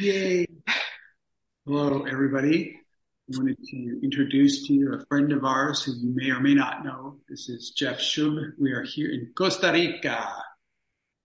[0.00, 0.46] Yay.
[1.66, 2.78] Hello, everybody.
[2.78, 6.54] I wanted to introduce to you a friend of ours who you may or may
[6.54, 7.16] not know.
[7.28, 8.52] This is Jeff Shub.
[8.60, 10.28] We are here in Costa Rica.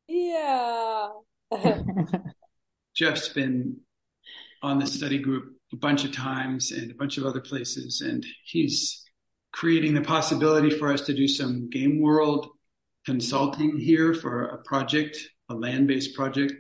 [0.08, 1.10] Yeah.
[2.96, 3.78] Jeff's been
[4.64, 8.26] on the study group a bunch of times and a bunch of other places, and
[8.44, 9.04] he's
[9.52, 12.57] creating the possibility for us to do some game world
[13.08, 15.18] consulting here for a project,
[15.50, 16.52] a land-based project,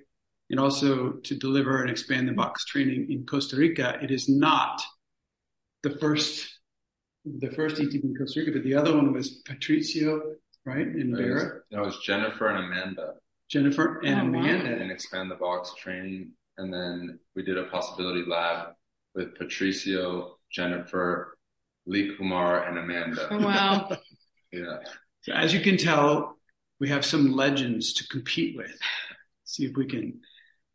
[0.50, 4.00] and also to deliver and expand the box training in Costa Rica.
[4.02, 4.82] It is not
[5.84, 6.50] the first
[7.26, 10.22] the first ETB in Costa Rica, but the other one was Patricio,
[10.66, 11.60] right, in Vera.
[11.72, 13.16] No, it was Jennifer and Amanda.
[13.50, 14.46] Jennifer and Oh, wow.
[14.46, 14.82] Amanda.
[14.82, 18.70] And expand the box training, and then we did a possibility lab
[19.14, 21.38] with Patricio, Jennifer,
[21.86, 23.28] Lee Kumar, and Amanda.
[23.32, 23.98] Oh, wow.
[24.54, 24.78] Yeah.
[25.24, 26.37] So as you can tell,
[26.80, 28.78] we have some legends to compete with.
[29.46, 30.20] See if we can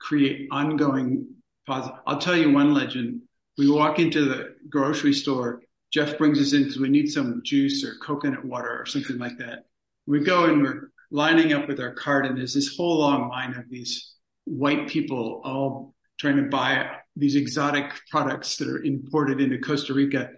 [0.01, 1.27] create ongoing
[1.67, 1.99] positive.
[2.07, 3.23] I'll tell you one legend.
[3.59, 5.63] We walk into the grocery store.
[5.93, 9.39] Jeff brings us in because we need some juice or coconut water or something like
[9.39, 9.67] that.
[10.07, 13.55] We go and we're lining up with our cart, and there's this whole long line
[13.55, 19.59] of these white people all trying to buy these exotic products that are imported into
[19.59, 20.31] Costa Rica.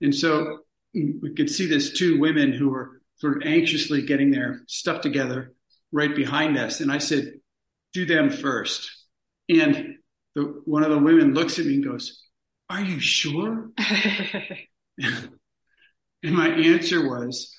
[0.00, 0.60] And so
[0.94, 5.52] we could see this two women who were sort of anxiously getting their stuff together
[5.92, 6.80] right behind us.
[6.80, 7.34] And I said,
[7.92, 8.90] do them first.
[9.48, 9.96] And
[10.34, 12.22] the, one of the women looks at me and goes,
[12.68, 13.70] are you sure?
[16.22, 17.56] And my answer was,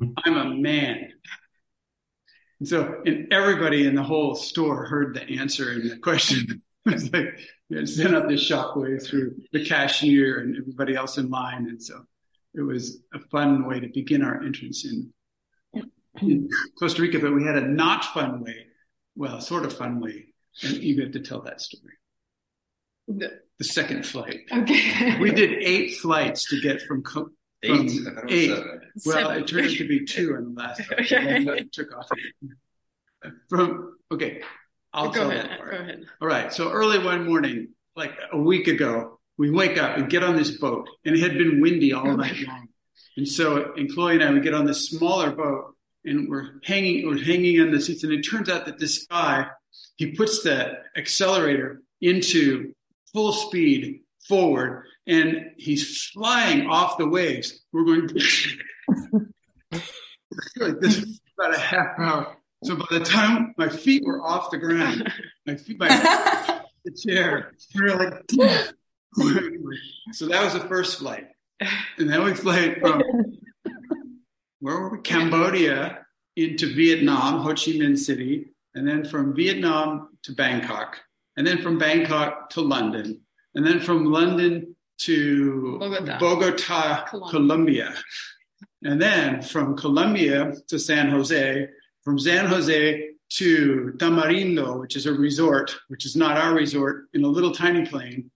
[0.00, 1.10] I'm a man.
[2.60, 6.62] And so, and everybody in the whole store heard the answer and the question.
[6.86, 7.38] It's like,
[7.70, 11.66] it sent up this shockwave through the cashier and everybody else in line.
[11.66, 12.04] And so
[12.54, 15.12] it was a fun way to begin our entrance in,
[16.22, 18.66] in Costa Rica, but we had a not fun way,
[19.16, 20.26] well, sort of fun way.
[20.62, 21.94] And you get to tell that story.
[23.08, 24.40] The- The second flight.
[24.52, 25.18] okay.
[25.20, 27.30] We did eight flights to get from, Co-
[27.62, 27.90] Eight.
[28.02, 28.48] From I thought it was eight.
[28.48, 28.80] seven.
[29.06, 29.42] well, Seven.
[29.42, 31.46] it turned out to be two in the last one.
[31.46, 32.08] One took off.
[33.48, 34.42] From, okay,
[34.92, 35.50] I'll Go tell ahead.
[35.50, 35.70] that part.
[35.72, 36.04] Go ahead.
[36.20, 36.52] All right.
[36.52, 40.52] So early one morning, like a week ago, we wake up and get on this
[40.52, 42.68] boat, and it had been windy all oh night long.
[43.16, 45.74] And so, and Chloe and I, we get on this smaller boat,
[46.04, 49.46] and we're hanging, we're hanging on the seats, and it turns out that this guy,
[49.96, 52.72] he puts the accelerator into
[53.12, 57.60] full speed forward, and he's flying off the waves.
[57.72, 58.08] We're going
[60.56, 62.36] like this is about a half hour.
[62.64, 65.12] So by the time my feet were off the ground,
[65.46, 65.88] my feet, my
[66.84, 67.52] the chair.
[67.74, 68.72] We were like,
[70.12, 71.28] so that was the first flight.
[71.98, 73.02] And then we flew from,
[74.60, 75.00] where were we?
[75.02, 76.04] Cambodia
[76.36, 81.00] into Vietnam, Ho Chi Minh City, and then from Vietnam to Bangkok,
[81.36, 83.20] and then from Bangkok to London,
[83.54, 86.18] and then from London to Bogota.
[86.18, 87.30] Bogota, Colombia.
[87.30, 87.94] Colombia.
[88.82, 91.68] And then from Colombia to San Jose,
[92.02, 97.24] from San Jose to Tamarindo, which is a resort, which is not our resort, in
[97.24, 98.30] a little tiny plane.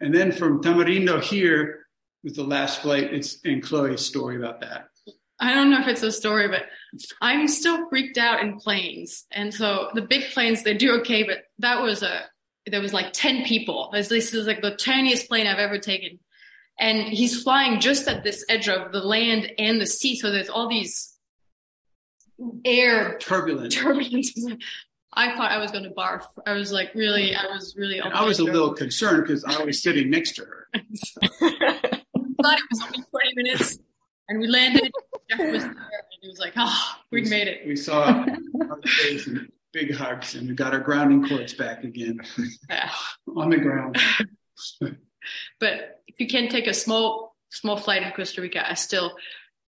[0.00, 1.82] And then from Tamarindo here
[2.22, 3.12] with the last flight.
[3.12, 4.88] It's in Chloe's story about that.
[5.40, 6.62] I don't know if it's a story, but
[7.20, 9.24] I'm still freaked out in planes.
[9.32, 12.22] And so the big planes, they do okay, but that was a,
[12.66, 13.90] there was like 10 people.
[13.92, 16.20] This is like the tiniest plane I've ever taken.
[16.78, 20.16] And he's flying just at this edge of the land and the sea.
[20.16, 21.12] So there's all these
[22.64, 23.74] air Turbulent.
[23.74, 24.60] turbulences.
[25.14, 26.24] I thought I was going to barf.
[26.46, 28.00] I was like, really, I was really.
[28.00, 30.68] I was a little concerned because I was sitting next to her.
[32.42, 33.78] thought it was only 20 minutes
[34.28, 34.90] and we landed.
[35.30, 35.78] Jeff was there and
[36.20, 37.66] he was like, oh, we made it.
[37.66, 42.20] We saw our face and big hugs, and we got our grounding cords back again
[42.68, 42.90] Yeah.
[43.36, 43.98] on the ground.
[45.60, 49.12] But if you can take a small, small flight in Costa Rica, I still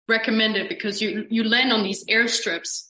[0.06, 2.89] recommend it because you, you land on these airstrips.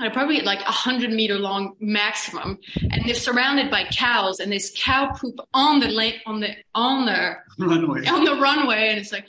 [0.00, 2.58] They're probably like a hundred meter long maximum,
[2.90, 7.04] and they're surrounded by cows, and there's cow poop on the lake, on the on
[7.04, 8.06] the Runway.
[8.06, 9.26] on the runway, and it's like,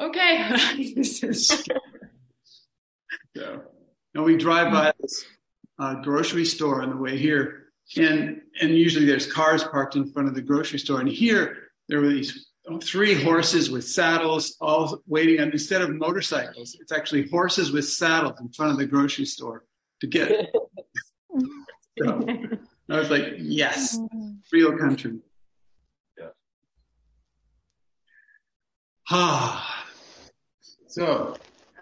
[0.00, 0.48] okay,
[0.94, 1.48] this is
[3.36, 3.62] So,
[4.14, 5.24] and we drive by this
[5.78, 10.28] uh, grocery store on the way here, and and usually there's cars parked in front
[10.28, 11.00] of the grocery store.
[11.00, 12.48] And here there were these
[12.82, 16.76] three horses with saddles, all waiting on instead of motorcycles.
[16.80, 19.64] It's actually horses with saddles in front of the grocery store
[20.00, 20.52] to get.
[21.98, 22.26] so
[22.90, 23.98] I was like, yes,
[24.52, 25.18] real country.
[26.18, 26.28] Yeah.
[29.10, 29.86] Ah.
[30.86, 31.36] so,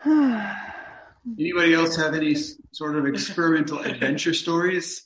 [0.05, 2.35] anybody else have any
[2.73, 5.05] sort of experimental adventure stories?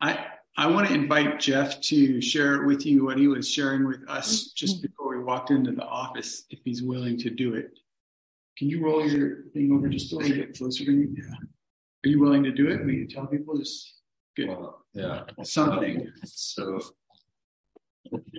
[0.00, 4.08] I, I want to invite Jeff to share with you what he was sharing with
[4.08, 7.70] us just before we walked into the office, if he's willing to do it.
[8.56, 11.06] Can you roll your thing over just a little bit closer to me?
[11.16, 11.34] Yeah.
[12.04, 12.84] Are you willing to do it?
[12.84, 13.94] Will you tell people just
[14.36, 15.24] get Well, yeah.
[15.42, 16.08] something?
[16.24, 16.80] So,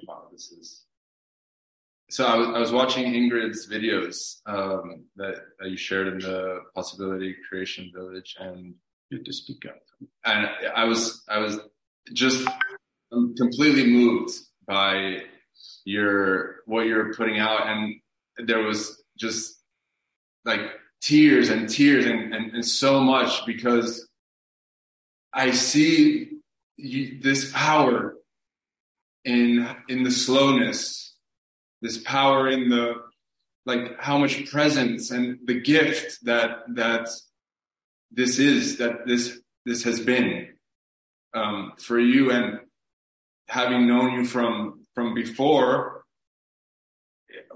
[0.08, 0.84] wow, this is.
[2.12, 6.60] So I was, I was watching Ingrid's videos um, that, that you shared in the
[6.76, 8.76] Possibility Creation Village, and
[9.10, 9.80] You have to speak up.
[10.24, 11.60] and I was I was
[12.14, 12.48] just
[13.38, 14.32] completely moved
[14.68, 15.22] by
[15.86, 17.96] your what you're putting out, and
[18.48, 19.62] there was just
[20.44, 20.62] like
[21.02, 24.08] tears and tears and, and, and so much because
[25.34, 26.30] I see
[26.78, 28.16] you, this power
[29.24, 31.16] in in the slowness,
[31.82, 32.96] this power in the
[33.66, 37.10] like how much presence and the gift that that
[38.12, 40.55] this is that this this has been
[41.36, 42.60] um, for you and
[43.48, 46.06] having known you from from before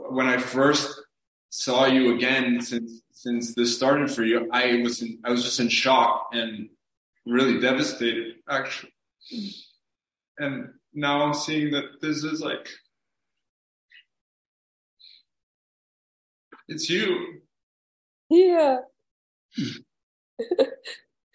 [0.10, 1.02] when I first
[1.50, 5.60] saw you again since since this started for you I was in, I was just
[5.60, 6.70] in shock and
[7.26, 8.92] really devastated actually
[10.38, 12.70] and now I'm seeing that this is like
[16.68, 17.42] it's you
[18.30, 18.78] Yeah.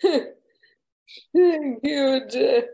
[1.35, 2.65] Thank you, Jeff.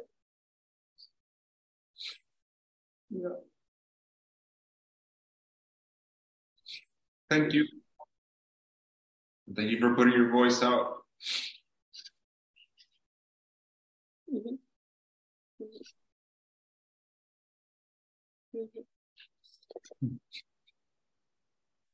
[7.30, 7.66] Thank you.
[9.56, 10.98] Thank you for putting your voice out.
[14.28, 14.58] Mhm.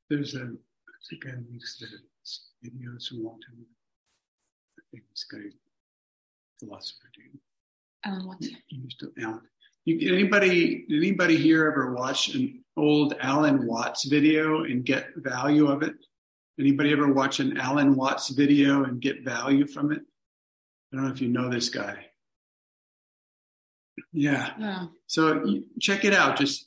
[0.08, 1.86] There's a, there's a guy who makes the
[2.68, 3.66] videos from long time.
[4.78, 5.38] I think this guy,
[6.58, 7.38] philosopher dude.
[8.04, 8.48] Alan Watts.
[8.66, 9.40] He used to Alan.
[9.84, 15.82] You, anybody anybody here ever watch an old Alan Watts video and get value of
[15.82, 15.94] it?
[16.58, 20.00] Anybody ever watch an Alan Watts video and get value from it?
[20.92, 22.06] I don't know if you know this guy.
[24.12, 24.52] Yeah.
[24.58, 24.86] Yeah.
[25.06, 26.38] So check it out.
[26.38, 26.66] Just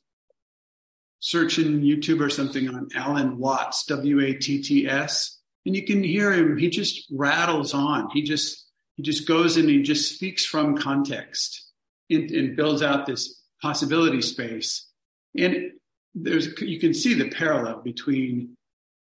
[1.19, 5.86] search in YouTube or something on Alan Watts, W A T T S, and you
[5.86, 6.57] can hear him.
[6.57, 8.09] He just rattles on.
[8.12, 8.69] He just
[9.00, 11.72] he just goes in and he just speaks from context
[12.10, 14.90] and, and builds out this possibility space.
[15.38, 15.72] And
[16.13, 18.57] there's you can see the parallel between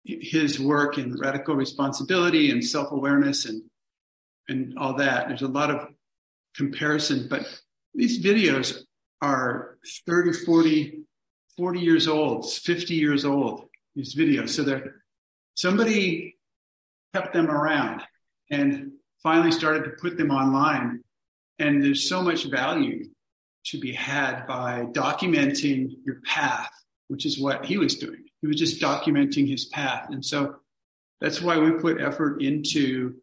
[0.05, 3.63] his work in radical responsibility and self awareness and
[4.49, 5.29] and all that.
[5.29, 5.89] There's a lot of
[6.55, 7.47] comparison, but
[7.95, 8.83] these videos
[9.23, 11.01] are 30, 40,
[11.57, 13.65] 40 years old, 50 years old,
[13.95, 14.51] these videos.
[14.51, 14.97] So they're,
[15.55, 16.37] somebody
[17.15, 18.03] kept them around
[18.51, 18.93] and
[19.27, 21.03] finally started to put them online.
[21.59, 23.07] And there's so much value
[23.65, 26.71] to be had by documenting your path,
[27.09, 28.23] which is what he was doing.
[28.41, 30.11] He was just documenting his path.
[30.11, 30.55] And so
[31.21, 33.17] that's why we put effort into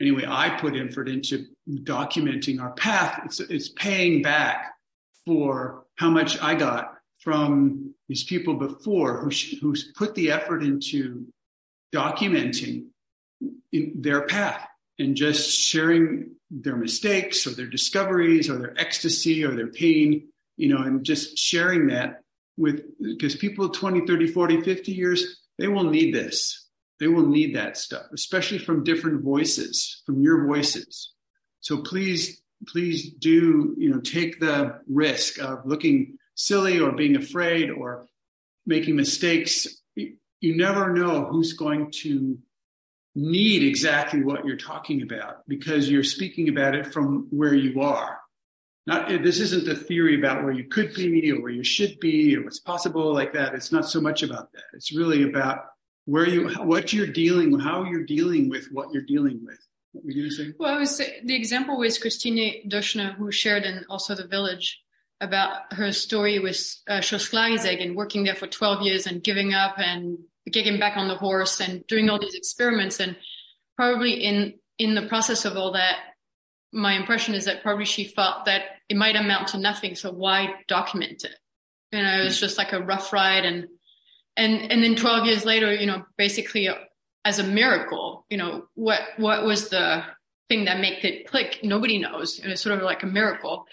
[0.00, 3.20] anyway, I put effort into documenting our path.
[3.26, 4.72] It's, it's paying back
[5.26, 9.30] for how much I got from these people before who,
[9.60, 11.26] who's put the effort into
[11.94, 12.86] documenting
[13.72, 14.68] their path
[14.98, 20.68] and just sharing their mistakes or their discoveries or their ecstasy or their pain, you
[20.68, 22.20] know, and just sharing that
[22.56, 26.62] with, because people 20, 30, 40, 50 years, they will need this
[27.02, 31.12] they will need that stuff, especially from different voices, from your voices.
[31.58, 37.70] So please, please do, you know, take the risk of looking silly or being afraid
[37.70, 38.06] or
[38.66, 39.66] making mistakes.
[39.96, 42.38] You never know who's going to
[43.14, 48.18] need exactly what you're talking about because you're speaking about it from where you are.
[48.86, 52.36] Not, this isn't a theory about where you could be or where you should be
[52.36, 53.54] or what's possible like that.
[53.54, 54.64] It's not so much about that.
[54.72, 55.66] It's really about
[56.04, 59.58] where you what you're dealing how you're dealing with what you're dealing with
[59.92, 63.30] what were you going to say well i was the example was christine doshna who
[63.30, 64.80] shared in also the village
[65.20, 70.18] about her story with uh, and working there for 12 years and giving up and
[70.50, 73.00] getting back on the horse and doing all these experiments.
[73.00, 73.16] And
[73.76, 75.96] probably in in the process of all that
[76.72, 79.94] my impression is that probably she felt that it might amount to nothing.
[79.94, 81.36] So why document it?
[81.92, 83.44] You know it was just like a rough ride.
[83.44, 83.66] And
[84.36, 86.68] and and then 12 years later you know basically
[87.24, 90.02] as a miracle you know what what was the
[90.52, 91.60] thing that made it click?
[91.62, 92.38] Nobody knows.
[92.38, 93.66] And it's sort of like a miracle.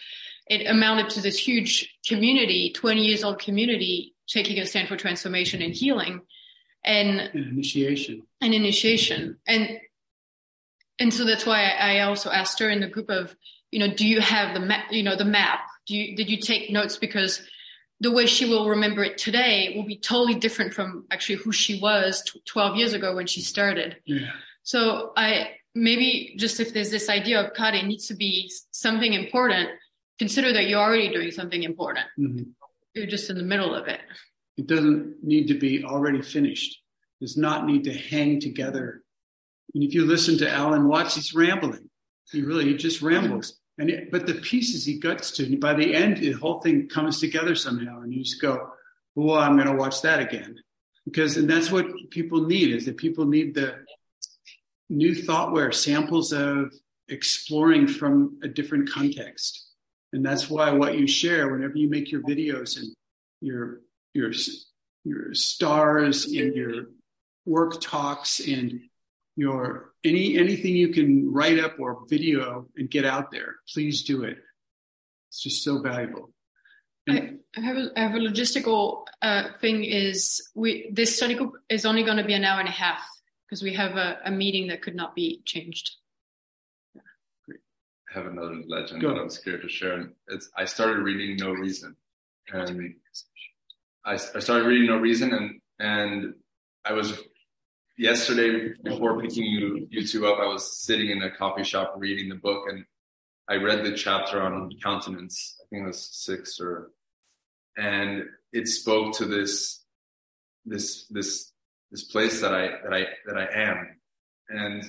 [0.48, 5.62] It amounted to this huge community 20 years old community taking a stand for transformation
[5.62, 6.22] and healing
[6.84, 9.80] and an initiation an initiation and
[11.00, 13.36] and so that's why I also asked her in the group of
[13.72, 15.60] you know, do you have the map, you know, the map?
[15.86, 16.98] Do you, did you take notes?
[16.98, 17.42] Because
[18.00, 21.80] the way she will remember it today will be totally different from actually who she
[21.80, 23.98] was t- 12 years ago when she started.
[24.06, 24.32] Yeah.
[24.64, 29.14] So I, maybe just if there's this idea of God, it needs to be something
[29.14, 29.70] important,
[30.18, 32.06] consider that you're already doing something important.
[32.18, 32.48] Mhm.
[32.96, 34.00] You're just in the middle of it.
[34.60, 36.82] It doesn't need to be already finished.
[37.22, 39.06] It does not need to hang together.
[39.74, 41.90] And if you listen to Alan Watts, he's rambling.
[42.30, 43.58] He really he just rambles.
[43.78, 47.22] And it, but the pieces he gets to, by the end, the whole thing comes
[47.22, 48.72] together somehow, and you just go,
[49.16, 50.58] "Well, I'm going to watch that again,"
[51.06, 53.76] because and that's what people need is that people need the
[54.90, 56.74] new thoughtware samples of
[57.08, 59.72] exploring from a different context.
[60.12, 62.94] And that's why what you share whenever you make your videos and
[63.40, 63.80] your
[64.20, 64.32] your
[65.06, 66.86] your stars and your
[67.46, 68.82] work talks and
[69.36, 74.24] your any anything you can write up or video and get out there, please do
[74.24, 74.38] it.
[75.30, 76.32] It's just so valuable.
[77.08, 79.84] I, I have a, I have a logistical uh, thing.
[79.84, 83.02] Is we this study group is only going to be an hour and a half
[83.46, 85.92] because we have a, a meeting that could not be changed.
[87.48, 89.10] I have another legend Go.
[89.10, 90.12] that I'm scared to share.
[90.28, 91.96] It's I started reading No Reason,
[92.52, 92.94] and
[94.06, 96.34] I, I started reading No Reason, and and
[96.86, 97.18] I was
[97.98, 100.40] yesterday before picking you you two up.
[100.40, 102.86] I was sitting in a coffee shop reading the book, and
[103.50, 105.58] I read the chapter on countenance.
[105.62, 106.92] I think it was six or,
[107.78, 109.84] and it spoke to this
[110.66, 111.52] this this
[111.92, 113.88] this place that I that I that I am,
[114.50, 114.84] and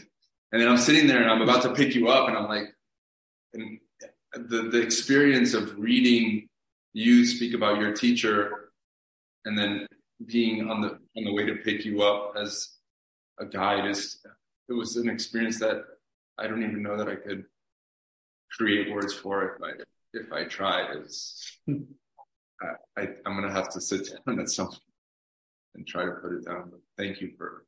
[0.52, 2.74] and then I'm sitting there and I'm about to pick you up, and I'm like
[3.54, 3.78] and
[4.34, 6.48] the the experience of reading
[6.92, 8.59] you speak about your teacher
[9.44, 9.86] and then
[10.26, 12.76] being on the on the way to pick you up as
[13.38, 14.20] a guide is
[14.68, 15.82] it was an experience that
[16.38, 17.44] I don't even know that I could
[18.52, 19.70] create words for if I
[20.12, 21.82] if I tried is hmm.
[22.62, 24.82] I, I I'm gonna have to sit down at some point
[25.74, 26.70] and try to put it down.
[26.70, 27.64] But thank you for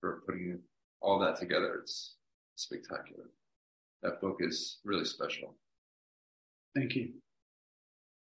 [0.00, 0.60] for putting
[1.00, 1.80] all that together.
[1.82, 2.16] It's
[2.56, 3.24] spectacular
[4.04, 5.56] that book is really special.
[6.76, 7.14] Thank you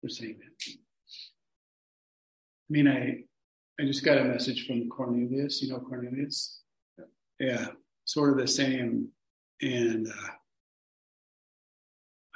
[0.02, 0.74] for saying that.
[2.68, 3.25] I mean, I
[3.80, 5.62] I just got a message from Cornelius.
[5.62, 6.60] You know Cornelius?
[6.98, 7.04] Yeah.
[7.40, 7.66] Yeah,
[8.04, 9.08] sort of the same.
[9.62, 10.30] And uh,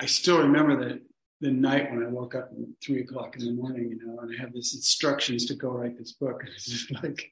[0.00, 1.00] I still remember that
[1.40, 4.32] the night when I woke up at three o'clock in the morning, you know, and
[4.32, 6.42] I have these instructions to go write this book.
[6.54, 7.30] It's just like,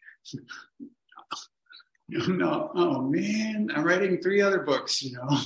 [2.28, 5.38] no, oh man, I'm writing three other books, you know.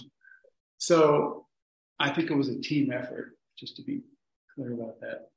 [0.79, 1.47] So
[1.99, 4.01] I think it was a team effort, just to be
[4.55, 5.29] clear about that.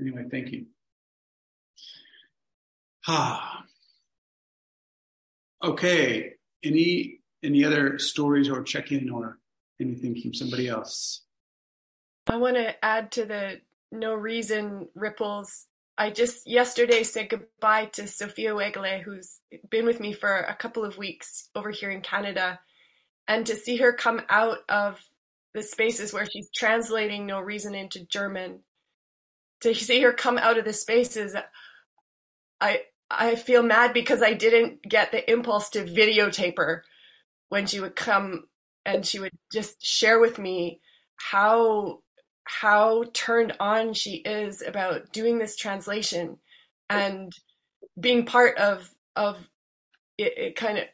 [0.00, 0.66] Anyway, thank you.
[3.06, 3.64] Ah.
[5.62, 6.34] Okay.
[6.62, 9.38] Any any other stories or check in or
[9.80, 11.22] anything from somebody else?
[12.26, 15.66] I want to add to the no reason ripples.
[15.96, 19.40] I just yesterday said goodbye to Sophia Wegle, who's
[19.70, 22.60] been with me for a couple of weeks over here in Canada.
[23.26, 25.00] And to see her come out of
[25.54, 28.60] the spaces where she's translating no reason into German,
[29.60, 31.34] to see her come out of the spaces,
[32.60, 36.84] I I feel mad because I didn't get the impulse to videotape her
[37.48, 38.44] when she would come
[38.84, 40.80] and she would just share with me
[41.16, 42.00] how
[42.44, 46.38] how turned on she is about doing this translation
[46.88, 47.32] and
[47.98, 49.48] being part of of
[50.16, 50.84] it, it kind of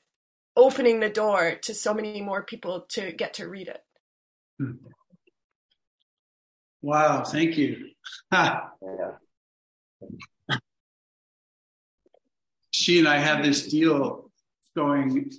[0.56, 3.82] opening the door to so many more people to get to read it.
[4.58, 4.72] Hmm.
[6.84, 7.88] Wow, thank you.
[8.30, 8.68] Ha.
[12.72, 14.30] She and I have this deal
[14.76, 15.32] going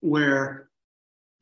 [0.00, 0.68] where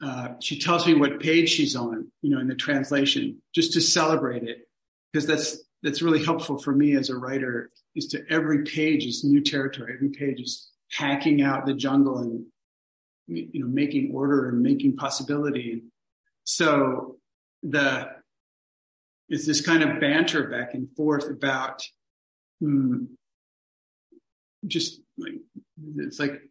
[0.02, 3.82] uh, she tells me what page she's on, you know, in the translation, just to
[3.82, 4.66] celebrate it,
[5.12, 7.68] because that's that's really helpful for me as a writer.
[7.94, 9.92] Is to every page is new territory.
[9.92, 12.46] Every page is hacking out the jungle and
[13.26, 15.82] you know making order and making possibility.
[16.44, 17.18] So
[17.62, 18.13] the
[19.28, 21.82] it's this kind of banter back and forth about
[22.60, 23.04] hmm,
[24.66, 25.34] just like
[25.98, 26.42] it's like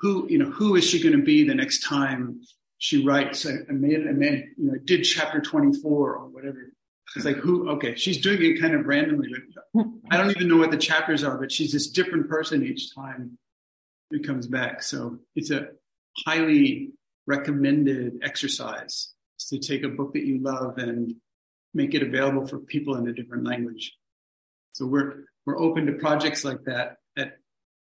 [0.00, 2.40] who you know who is she going to be the next time
[2.78, 6.72] she writes I, I made I you know did chapter 24 or whatever.
[7.16, 9.30] It's like who okay she's doing it kind of randomly
[9.74, 12.94] but I don't even know what the chapters are but she's this different person each
[12.94, 13.38] time
[14.10, 14.82] it comes back.
[14.82, 15.68] So it's a
[16.26, 16.92] highly
[17.26, 19.12] recommended exercise
[19.46, 21.14] to take a book that you love and
[21.74, 23.96] make it available for people in a different language
[24.72, 27.38] so we're we're open to projects like that at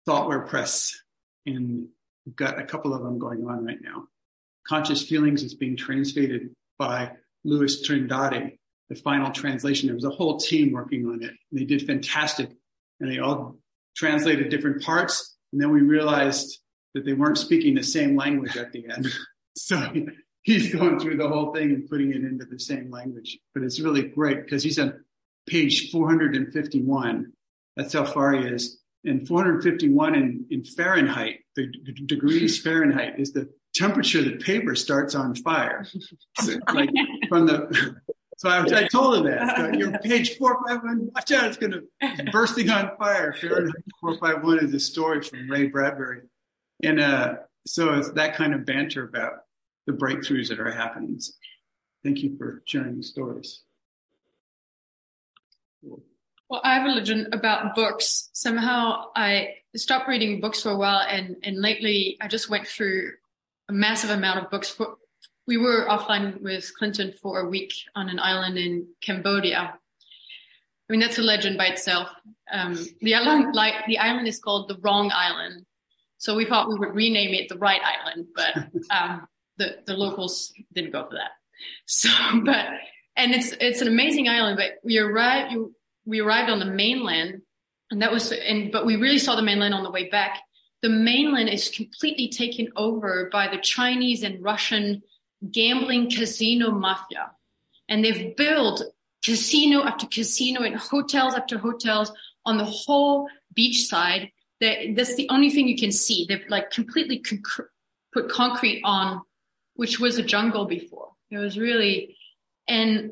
[0.07, 0.99] Thoughtware Press
[1.45, 1.87] and
[2.25, 4.05] We've got a couple of them going on right now.
[4.67, 7.11] Conscious Feelings is being translated by
[7.43, 8.57] Luis Trindade,
[8.89, 9.87] the final translation.
[9.87, 11.31] There was a whole team working on it.
[11.51, 12.49] and They did fantastic
[12.99, 13.57] and they all
[13.95, 15.35] translated different parts.
[15.51, 16.59] And then we realized
[16.93, 19.07] that they weren't speaking the same language at the end.
[19.57, 19.77] so
[20.43, 23.39] he's going through the whole thing and putting it into the same language.
[23.53, 25.03] But it's really great because he's on
[25.47, 27.31] page 451.
[27.75, 28.79] That's how far he is.
[29.05, 35.15] And 451 in, in Fahrenheit, the d- degrees Fahrenheit is the temperature the paper starts
[35.15, 35.85] on fire.
[36.39, 36.89] So, like
[37.27, 37.95] from the,
[38.37, 39.75] so I, I told him that.
[39.75, 41.83] Your page 451, watch out, it's to
[42.31, 43.33] bursting on fire.
[43.33, 46.21] Fahrenheit 451 is a story from Ray Bradbury.
[46.81, 47.35] And uh,
[47.67, 49.42] so it's that kind of banter about
[49.85, 51.19] the breakthroughs that are happening.
[51.19, 51.33] So
[52.03, 53.61] thank you for sharing the stories.
[55.81, 58.29] Well, I have a legend about books.
[58.33, 63.13] Somehow I stopped reading books for a while, and and lately I just went through
[63.69, 64.69] a massive amount of books.
[64.69, 64.95] For,
[65.47, 69.73] we were offline with Clinton for a week on an island in Cambodia.
[70.89, 72.09] I mean, that's a legend by itself.
[72.51, 75.65] Um, the island, like the island, is called the Wrong Island.
[76.17, 78.55] So we thought we would rename it the Right Island, but
[78.91, 81.31] um, the the locals didn't go for that.
[81.85, 82.09] So,
[82.45, 82.65] but
[83.15, 84.57] and it's it's an amazing island.
[84.57, 85.55] But we arrived
[86.05, 87.41] we arrived on the mainland,
[87.91, 90.39] and that was and but we really saw the mainland on the way back.
[90.81, 95.01] The mainland is completely taken over by the Chinese and Russian
[95.51, 97.31] gambling casino mafia,
[97.87, 98.83] and they've built
[99.23, 102.11] casino after casino and hotels after hotels
[102.45, 104.31] on the whole beach side.
[104.59, 106.25] That that's the only thing you can see.
[106.27, 107.67] They've like completely conc-
[108.13, 109.21] put concrete on,
[109.75, 111.09] which was a jungle before.
[111.29, 112.15] It was really,
[112.67, 113.11] and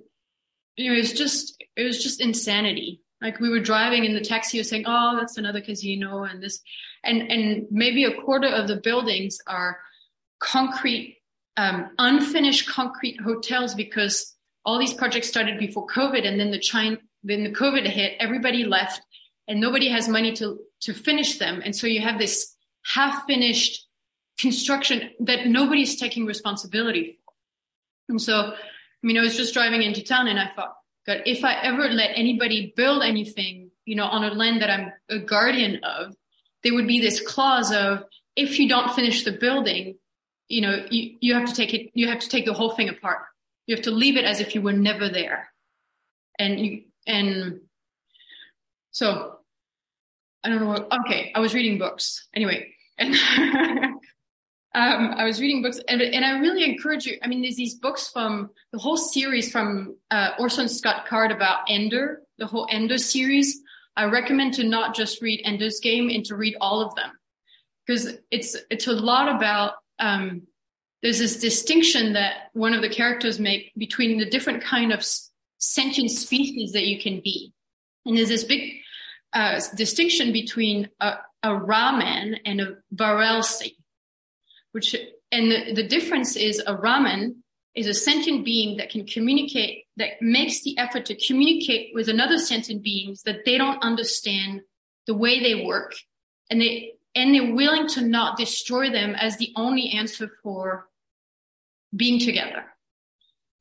[0.75, 3.01] you know, it was just it was just insanity.
[3.21, 6.59] Like we were driving in the taxi, saying, "Oh, that's another casino," and this,
[7.03, 9.79] and and maybe a quarter of the buildings are
[10.39, 11.17] concrete,
[11.57, 16.97] um, unfinished concrete hotels because all these projects started before COVID, and then the China,
[17.23, 19.01] then the COVID hit, everybody left,
[19.47, 23.85] and nobody has money to to finish them, and so you have this half finished
[24.41, 27.33] construction that nobody's taking responsibility for.
[28.09, 30.75] And so, I mean, I was just driving into town and I thought,
[31.05, 34.91] God, if I ever let anybody build anything, you know, on a land that I'm
[35.09, 36.15] a guardian of,
[36.63, 38.03] there would be this clause of,
[38.35, 39.95] if you don't finish the building,
[40.47, 42.89] you know, you, you have to take it, you have to take the whole thing
[42.89, 43.19] apart.
[43.65, 45.49] You have to leave it as if you were never there.
[46.37, 47.61] And you, and
[48.91, 49.37] so
[50.43, 52.73] I don't know what, okay, I was reading books anyway.
[52.97, 53.15] And
[54.73, 57.17] um, I was reading books, and, and I really encourage you.
[57.21, 61.59] I mean, there's these books from the whole series from uh, Orson Scott Card about
[61.67, 63.61] Ender, the whole Ender series.
[63.97, 67.11] I recommend to not just read Ender's Game and to read all of them
[67.85, 69.73] because it's it's a lot about.
[69.99, 70.43] Um,
[71.03, 75.03] there's this distinction that one of the characters make between the different kind of
[75.57, 77.51] sentient species that you can be,
[78.05, 78.75] and there's this big
[79.33, 83.73] uh, distinction between a, a Raman and a Varelse
[84.71, 84.95] which
[85.31, 90.21] and the, the difference is a Raman is a sentient being that can communicate, that
[90.21, 94.61] makes the effort to communicate with another sentient beings that they don't understand
[95.07, 95.93] the way they work,
[96.49, 100.87] and they and they're willing to not destroy them as the only answer for
[101.95, 102.65] being together.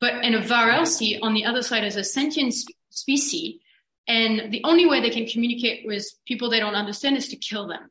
[0.00, 3.60] But and a Varelse on the other side is a sentient sp- species,
[4.08, 7.68] and the only way they can communicate with people they don't understand is to kill
[7.68, 7.90] them.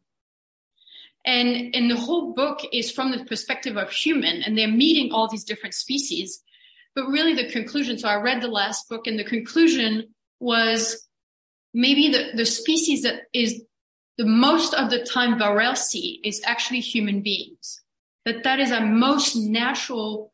[1.26, 5.28] And, and the whole book is from the perspective of human and they're meeting all
[5.28, 6.42] these different species.
[6.96, 11.08] But really the conclusion, so I read the last book and the conclusion was
[11.74, 13.62] maybe the, the species that is
[14.18, 17.82] the most of the time Varelse is actually human beings.
[18.26, 20.34] That that is a most natural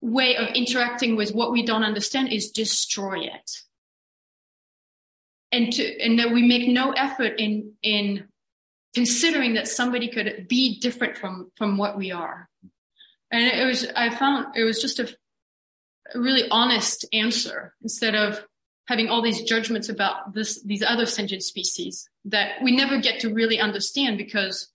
[0.00, 3.50] way of interacting with what we don't understand is destroy it.
[5.52, 8.24] And to, and that we make no effort in, in
[8.94, 12.48] considering that somebody could be different from from what we are
[13.30, 15.08] and it was i found it was just a,
[16.14, 18.44] a really honest answer instead of
[18.88, 23.32] having all these judgments about this these other sentient species that we never get to
[23.32, 24.68] really understand because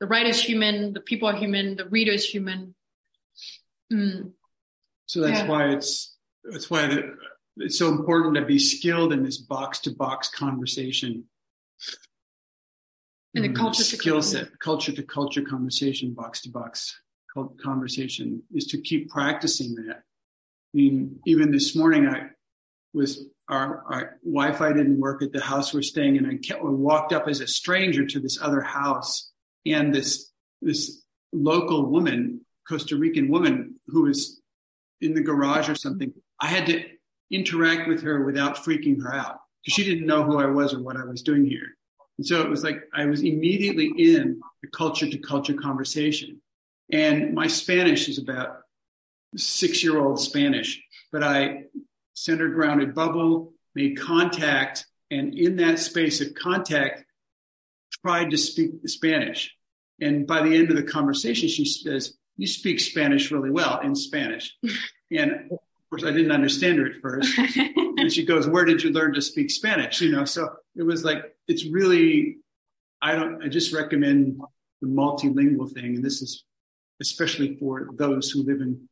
[0.00, 2.74] the writer's human the people are human the reader's human
[3.92, 4.30] mm.
[5.06, 5.48] so that's yeah.
[5.48, 7.14] why it's that's why the,
[7.58, 11.24] it's so important to be skilled in this box to box conversation
[13.34, 14.22] and the Mm, culture skill culture.
[14.26, 16.98] set, culture to culture conversation, box to box
[17.62, 19.96] conversation is to keep practicing that.
[19.96, 22.30] I mean, even this morning, I
[22.92, 26.26] was our, our Wi-Fi didn't work at the house we're staying in.
[26.26, 29.32] I kept, I walked up as a stranger to this other house,
[29.66, 34.40] and this this local woman, Costa Rican woman who was
[35.00, 36.12] in the garage or something.
[36.38, 36.84] I had to
[37.30, 40.82] interact with her without freaking her out because she didn't know who I was or
[40.82, 41.76] what I was doing here.
[42.22, 46.40] And so it was like I was immediately in the culture to culture conversation.
[46.92, 48.58] And my Spanish is about
[49.36, 50.80] six year old Spanish,
[51.10, 51.64] but I
[52.14, 57.04] center grounded bubble, made contact, and in that space of contact,
[58.06, 59.52] tried to speak Spanish.
[60.00, 63.96] And by the end of the conversation, she says, You speak Spanish really well in
[63.96, 64.56] Spanish.
[65.10, 65.58] and of
[65.90, 67.36] course, I didn't understand her at first.
[68.02, 70.00] and she goes, Where did you learn to speak Spanish?
[70.00, 72.38] You know, so it was like, it's really,
[73.00, 74.40] I don't, I just recommend
[74.80, 75.94] the multilingual thing.
[75.94, 76.44] And this is
[77.00, 78.88] especially for those who live in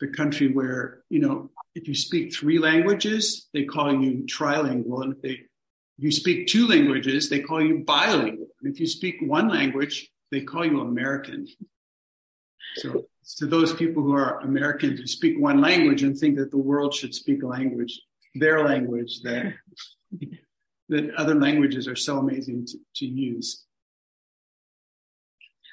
[0.00, 5.04] the country where, you know, if you speak three languages, they call you trilingual.
[5.04, 5.30] And if they,
[5.98, 8.48] if you speak two languages, they call you bilingual.
[8.60, 11.46] And if you speak one language, they call you American.
[12.76, 16.58] So to those people who are Americans who speak one language and think that the
[16.58, 18.00] world should speak a language,
[18.34, 19.54] their language, that
[20.88, 23.64] that other languages are so amazing to, to use.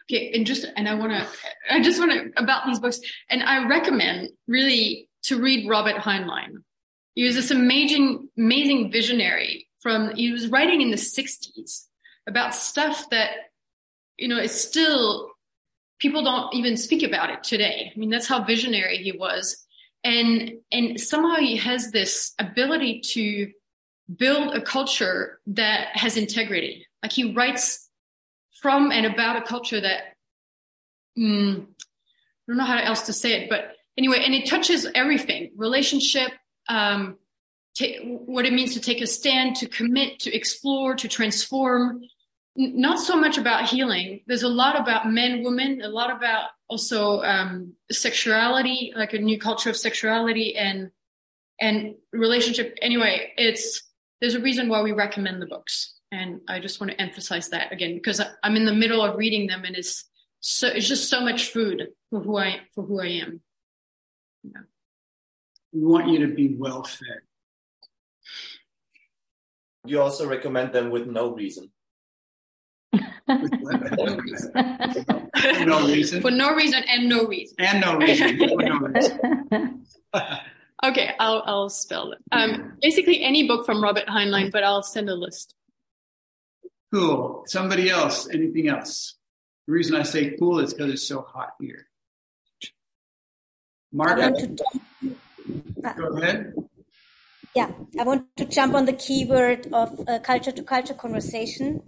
[0.09, 1.27] Okay, and just and I want to,
[1.69, 6.63] I just want to about these books, and I recommend really to read Robert Heinlein.
[7.15, 10.15] He was this amazing, amazing visionary from.
[10.15, 11.85] He was writing in the '60s
[12.27, 13.31] about stuff that
[14.17, 15.31] you know is still
[15.99, 17.91] people don't even speak about it today.
[17.93, 19.64] I mean, that's how visionary he was,
[20.05, 23.51] and and somehow he has this ability to
[24.15, 26.85] build a culture that has integrity.
[27.01, 27.89] Like he writes
[28.61, 30.15] from and about a culture that
[31.17, 31.65] mm, I
[32.47, 36.31] don't know how else to say it, but anyway, and it touches everything: relationship,
[36.69, 37.17] um,
[37.77, 42.01] ta- what it means to take a stand, to commit, to explore, to transform.
[42.57, 44.21] N- not so much about healing.
[44.27, 49.39] There's a lot about men, women, a lot about also um, sexuality, like a new
[49.39, 50.91] culture of sexuality and
[51.61, 52.77] and relationship.
[52.81, 53.83] Anyway, it's
[54.19, 57.71] there's a reason why we recommend the books and i just want to emphasize that
[57.71, 60.05] again because i'm in the middle of reading them and it's
[60.39, 63.41] so it's just so much food for who i for who i am
[64.43, 64.61] yeah.
[65.71, 67.21] We want you to be well fed.
[69.85, 71.69] You also recommend them with no reason.
[73.27, 73.37] For
[75.65, 76.21] no reason.
[76.21, 78.37] for no reason and no reason And no reason.
[78.37, 79.85] For no reason.
[80.83, 85.09] okay i'll i'll spell it um basically any book from robert heinlein but i'll send
[85.09, 85.55] a list
[86.95, 87.43] Cool.
[87.47, 88.29] Somebody else?
[88.29, 89.15] Anything else?
[89.67, 91.87] The reason I say cool is because it's so hot here.
[93.91, 94.23] Mark, go
[96.17, 96.53] ahead.
[97.55, 101.81] Yeah, I want to jump on the keyword of uh, culture to culture conversation.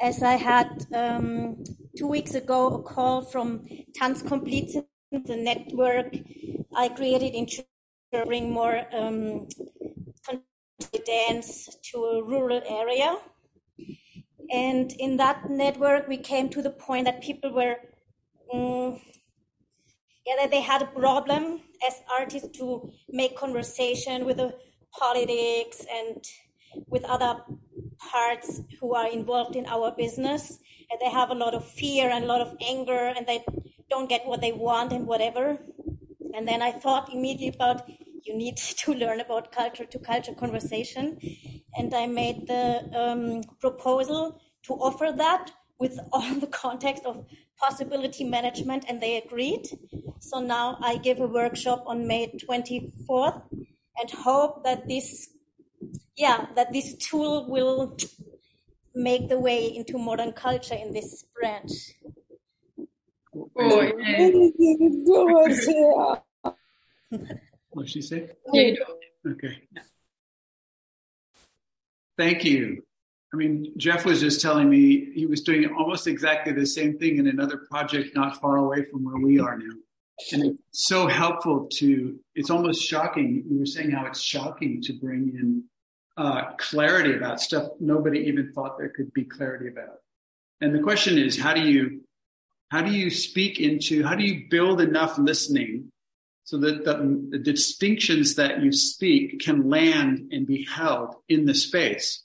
[0.00, 1.64] As I had um,
[1.98, 6.14] two weeks ago a call from Tanz Tanzkomplizen, the network
[6.76, 7.64] I created in to
[8.24, 9.48] bring more um,
[11.04, 13.16] dance to a rural area.
[14.52, 17.76] And in that network, we came to the point that people were,
[18.52, 19.00] um,
[20.24, 24.54] yeah, that they had a problem as artists to make conversation with the
[24.98, 26.24] politics and
[26.86, 27.36] with other
[27.98, 30.58] parts who are involved in our business.
[30.90, 33.44] And they have a lot of fear and a lot of anger, and they
[33.90, 35.58] don't get what they want and whatever.
[36.34, 37.88] And then I thought immediately about
[38.22, 41.18] you need to learn about culture to culture conversation.
[41.76, 47.26] And I made the um, proposal to offer that with all the context of
[47.58, 49.66] possibility management, and they agreed.
[50.20, 53.42] So now I give a workshop on May 24th
[53.98, 55.30] and hope that this,
[56.16, 57.96] yeah, that this tool will
[58.94, 61.70] make the way into modern culture in this branch.
[63.58, 64.30] oh, yeah.
[67.70, 68.30] What she say?
[68.52, 68.74] Yeah.
[69.26, 69.62] Okay.
[72.16, 72.84] Thank you.
[73.32, 77.18] I mean, Jeff was just telling me he was doing almost exactly the same thing
[77.18, 79.74] in another project not far away from where we are now.
[80.32, 83.44] And it's so helpful to, it's almost shocking.
[83.48, 85.64] You were saying how it's shocking to bring in
[86.16, 89.98] uh, clarity about stuff nobody even thought there could be clarity about.
[90.60, 92.02] And the question is, how do you,
[92.70, 95.90] how do you speak into, how do you build enough listening
[96.44, 101.54] so that the, the distinctions that you speak can land and be held in the
[101.54, 102.22] space?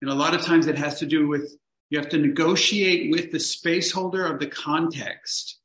[0.00, 1.56] And a lot of times it has to do with
[1.90, 5.60] you have to negotiate with the space holder of the context.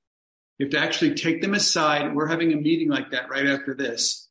[0.59, 2.13] You have to actually take them aside.
[2.13, 4.27] We're having a meeting like that right after this.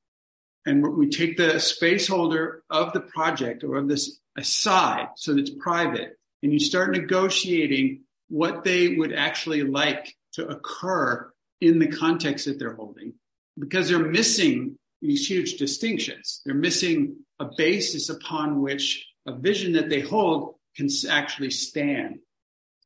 [0.66, 5.40] And we take the space holder of the project or of this aside so that
[5.40, 6.18] it's private.
[6.42, 12.58] And you start negotiating what they would actually like to occur in the context that
[12.58, 13.14] they're holding
[13.58, 16.42] because they're missing these huge distinctions.
[16.44, 22.18] They're missing a basis upon which a vision that they hold can actually stand.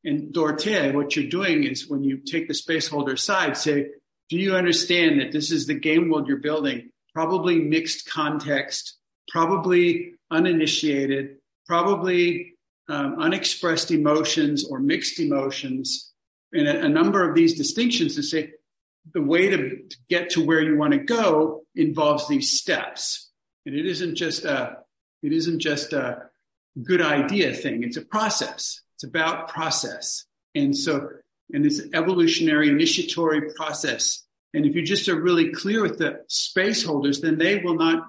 [0.05, 3.87] And Dorothea, what you're doing is when you take the space holder aside, say,
[4.29, 6.89] do you understand that this is the game world you're building?
[7.13, 8.97] Probably mixed context,
[9.29, 11.37] probably uninitiated,
[11.67, 12.55] probably
[12.89, 16.11] um, unexpressed emotions or mixed emotions,
[16.51, 18.51] and a, a number of these distinctions to say
[19.13, 23.29] the way to get to where you want to go involves these steps.
[23.65, 24.77] And it isn't just a,
[25.21, 26.29] it isn't just a
[26.81, 27.83] good idea thing.
[27.83, 28.81] It's a process.
[29.03, 30.23] It's about process.
[30.55, 31.09] And so,
[31.51, 34.25] and it's an evolutionary initiatory process.
[34.53, 38.07] And if you just are really clear with the space holders, then they will not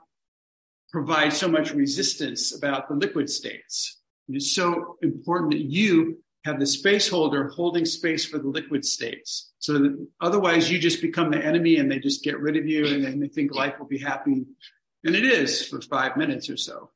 [0.93, 3.99] provide so much resistance about the liquid states.
[4.29, 9.51] It's so important that you have the space holder holding space for the liquid states.
[9.59, 12.87] So that otherwise you just become the enemy and they just get rid of you
[12.87, 14.45] and then they think life will be happy.
[15.03, 16.91] And it is for five minutes or so.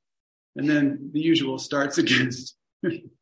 [0.55, 2.31] And then the usual starts again.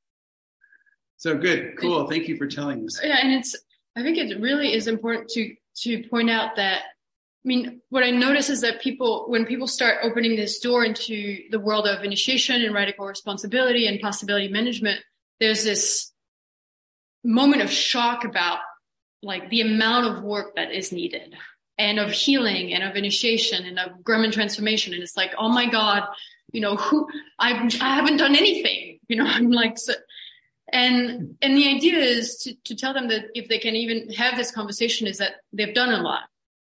[1.27, 1.77] so good.
[1.79, 2.07] Cool.
[2.07, 3.01] Thank you for telling us.
[3.03, 3.57] Yeah, and it's
[3.97, 8.11] I think it really is important to to point out that I mean what I
[8.11, 12.62] notice is that people when people start opening this door into the world of initiation
[12.62, 15.01] and radical responsibility and possibility management,
[15.41, 16.12] there's this
[17.25, 18.59] moment of shock about
[19.21, 21.35] like the amount of work that is needed
[21.77, 24.95] and of healing and of initiation and of Grumman transformation.
[24.95, 26.05] And it's like, oh my God,
[26.53, 27.09] you know, who
[27.39, 29.93] I've, I haven't done anything, you know, I'm like, so,
[30.72, 34.37] and, and the idea is to, to tell them that if they can even have
[34.37, 36.22] this conversation is that they've done a lot.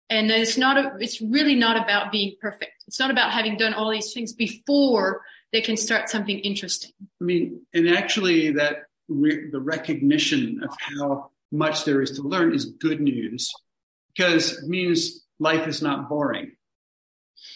[0.09, 2.83] And it's not, a, it's really not about being perfect.
[2.87, 6.91] It's not about having done all these things before they can start something interesting.
[7.21, 12.53] I mean, and actually that re- the recognition of how much there is to learn
[12.53, 13.53] is good news
[14.13, 16.51] because it means life is not boring.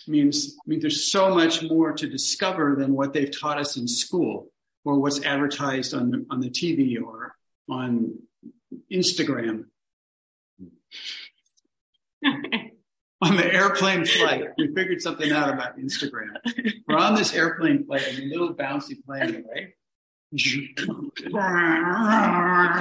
[0.08, 3.78] It means, it means there's so much more to discover than what they've taught us
[3.78, 4.52] in school
[4.88, 7.36] or what's advertised on the, on the TV or
[7.70, 8.20] on
[8.92, 9.66] Instagram.
[12.24, 16.38] on the airplane flight, we figured something out about Instagram.
[16.88, 19.74] We're on this airplane flight in a little bouncy plane, right?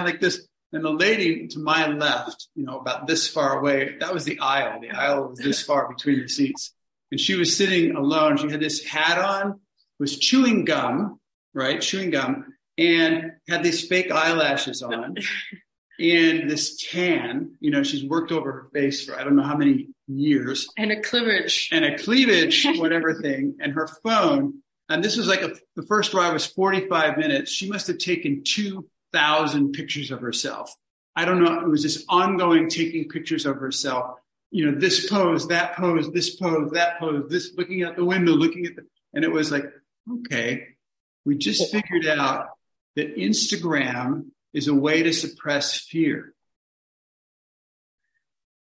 [0.05, 0.47] like this.
[0.73, 4.39] And the lady to my left, you know, about this far away, that was the
[4.39, 4.81] aisle.
[4.81, 6.73] The aisle was this far between the seats.
[7.11, 8.37] And she was sitting alone.
[8.37, 9.61] She had this hat on,
[9.99, 11.19] was chewing gum,
[11.57, 11.81] right?
[11.81, 15.17] Chewing gum, and had these fake eyelashes on
[15.99, 17.57] and this tan.
[17.61, 20.93] You know, she's worked over her face for I don't know how many years And
[20.93, 21.69] a cleavage.
[21.73, 24.63] and a cleavage, whatever thing, and her phone.
[24.89, 27.51] And this was like a, the first ride was 45 minutes.
[27.51, 30.73] She must have taken 2,000 pictures of herself.
[31.17, 31.59] I don't know.
[31.61, 34.17] It was this ongoing taking pictures of herself.
[34.53, 38.33] You know, this pose, that pose, this pose, that pose, this looking out the window,
[38.33, 39.65] looking at the, and it was like,
[40.09, 40.69] okay,
[41.27, 42.51] we just figured out
[42.95, 46.33] that Instagram is a way to suppress fear.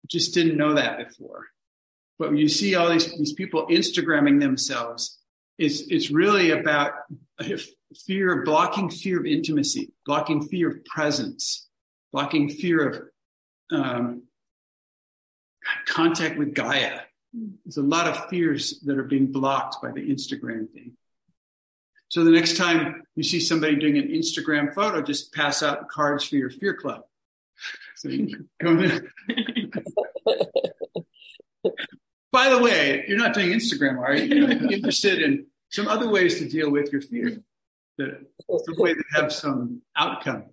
[0.07, 1.47] Just didn't know that before.
[2.17, 5.19] But you see all these, these people Instagramming themselves,
[5.57, 6.93] it's, it's really about
[8.05, 11.67] fear, blocking fear of intimacy, blocking fear of presence,
[12.13, 14.23] blocking fear of um,
[15.85, 17.01] contact with Gaia.
[17.33, 20.95] There's a lot of fears that are being blocked by the Instagram thing.
[22.13, 26.23] So the next time you see somebody doing an Instagram photo, just pass out cards
[26.23, 27.01] for your fear club.
[27.95, 29.09] So you go in.
[32.31, 34.35] By the way, you're not doing Instagram, are you?
[34.35, 37.41] You're interested in some other ways to deal with your fear,
[37.97, 40.45] that some way that have some outcome.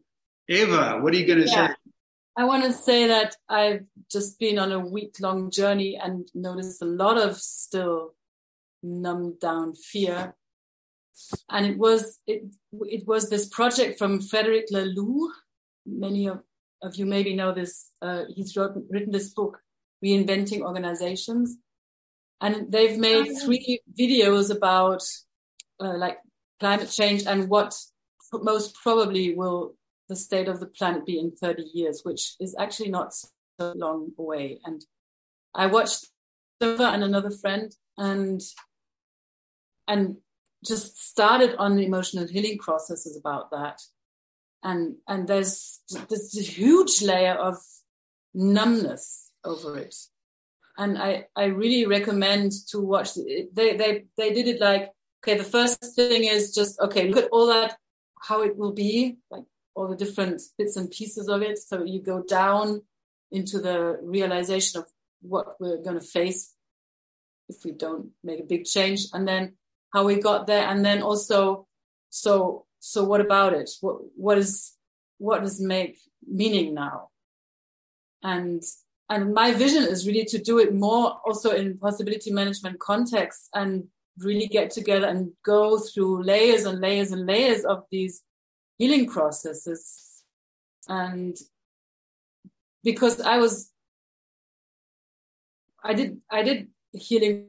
[0.49, 1.69] Ava, what are you going to Yeah.
[1.69, 1.75] say?
[2.37, 6.81] I want to say that I've just been on a week long journey and noticed
[6.81, 8.15] a lot of still
[8.83, 10.35] numbed down fear.
[11.49, 12.43] And it was, it,
[12.73, 15.29] it was this project from Frederic Laloux.
[15.87, 16.41] Many of,
[16.83, 17.91] of you maybe know this.
[18.01, 19.59] Uh, he's wrote, written this book,
[20.05, 21.57] Reinventing Organizations.
[22.41, 25.03] And they've made three videos about
[25.79, 26.19] uh, like
[26.59, 27.75] climate change and what
[28.33, 29.75] most probably will
[30.09, 34.11] the state of the planet be in 30 years, which is actually not so long
[34.19, 34.59] away.
[34.65, 34.85] And
[35.55, 36.07] I watched
[36.61, 38.41] and another friend and,
[39.89, 40.17] and
[40.67, 43.81] just started on the emotional healing processes about that.
[44.63, 47.57] And, and there's this huge layer of
[48.35, 49.95] numbness over it.
[50.77, 53.15] And I, I really recommend to watch.
[53.15, 54.91] They, they, they did it like,
[55.23, 57.77] okay, the first thing is just, okay, look at all that,
[58.21, 59.45] how it will be, like
[59.75, 61.59] all the different bits and pieces of it.
[61.59, 62.83] So you go down
[63.31, 64.87] into the realization of
[65.23, 66.55] what we're going to face
[67.49, 69.55] if we don't make a big change and then
[69.93, 71.67] how we got there and then also
[72.11, 73.71] so so what about it?
[73.81, 74.77] What what is
[75.19, 77.11] what does make meaning now?
[78.23, 78.63] And
[79.09, 83.85] and my vision is really to do it more also in possibility management context and
[84.19, 88.23] really get together and go through layers and layers and layers of these
[88.79, 90.23] healing processes.
[90.89, 91.37] And
[92.85, 93.71] because i was
[95.85, 97.49] i did i did healing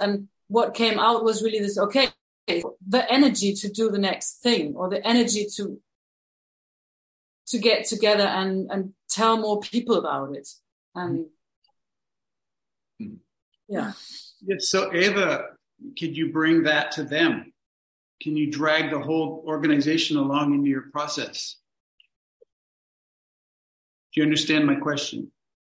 [0.00, 2.08] and what came out was really this okay
[2.46, 5.80] the energy to do the next thing or the energy to
[7.46, 10.48] to get together and and tell more people about it.
[10.94, 11.26] And
[13.00, 13.14] mm-hmm.
[13.68, 13.92] yeah.
[14.58, 15.46] So eva
[15.98, 17.52] could you bring that to them?
[18.22, 21.56] Can you drag the whole organization along into your process?
[24.12, 25.32] Do you understand my question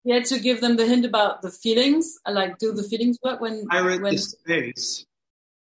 [0.07, 3.41] yeah to give them the hint about the feelings uh, like do the feelings work
[3.41, 5.05] when pirate when the space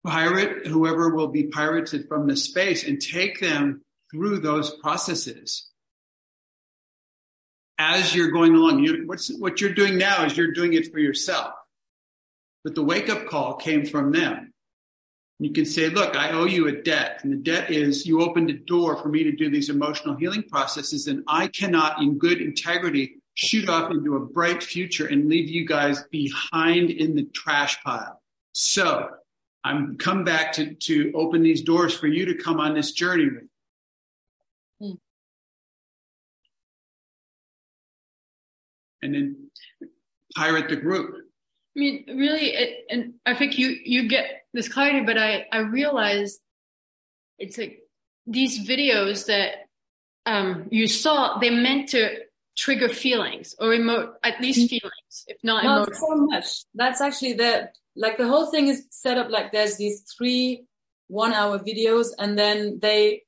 [0.05, 5.71] pirate whoever will be pirated from the space and take them through those processes
[7.77, 8.83] as you're going along.
[8.83, 11.53] You, what's, what you're doing now is you're doing it for yourself.
[12.63, 14.53] But the wake up call came from them.
[15.39, 17.19] You can say, look, I owe you a debt.
[17.23, 20.43] And the debt is you opened a door for me to do these emotional healing
[20.43, 21.07] processes.
[21.07, 25.65] And I cannot, in good integrity, shoot off into a bright future and leave you
[25.65, 28.21] guys behind in the trash pile.
[28.53, 29.09] So
[29.63, 33.25] I'm come back to, to open these doors for you to come on this journey
[33.25, 33.43] with.
[34.81, 34.97] Mm.
[39.01, 39.51] And then
[40.35, 41.15] pirate the group.
[41.75, 45.59] I mean, really, it, and I think you you get this clarity, but I I
[45.59, 46.39] realize
[47.37, 47.79] it's like
[48.25, 49.67] these videos that
[50.25, 52.24] um, you saw they meant to
[52.55, 55.99] trigger feelings or emote at least feelings, if not not emotions.
[55.99, 56.45] so much.
[56.73, 60.65] That's actually the like the whole thing is set up like there's these three
[61.07, 63.23] one hour videos and then they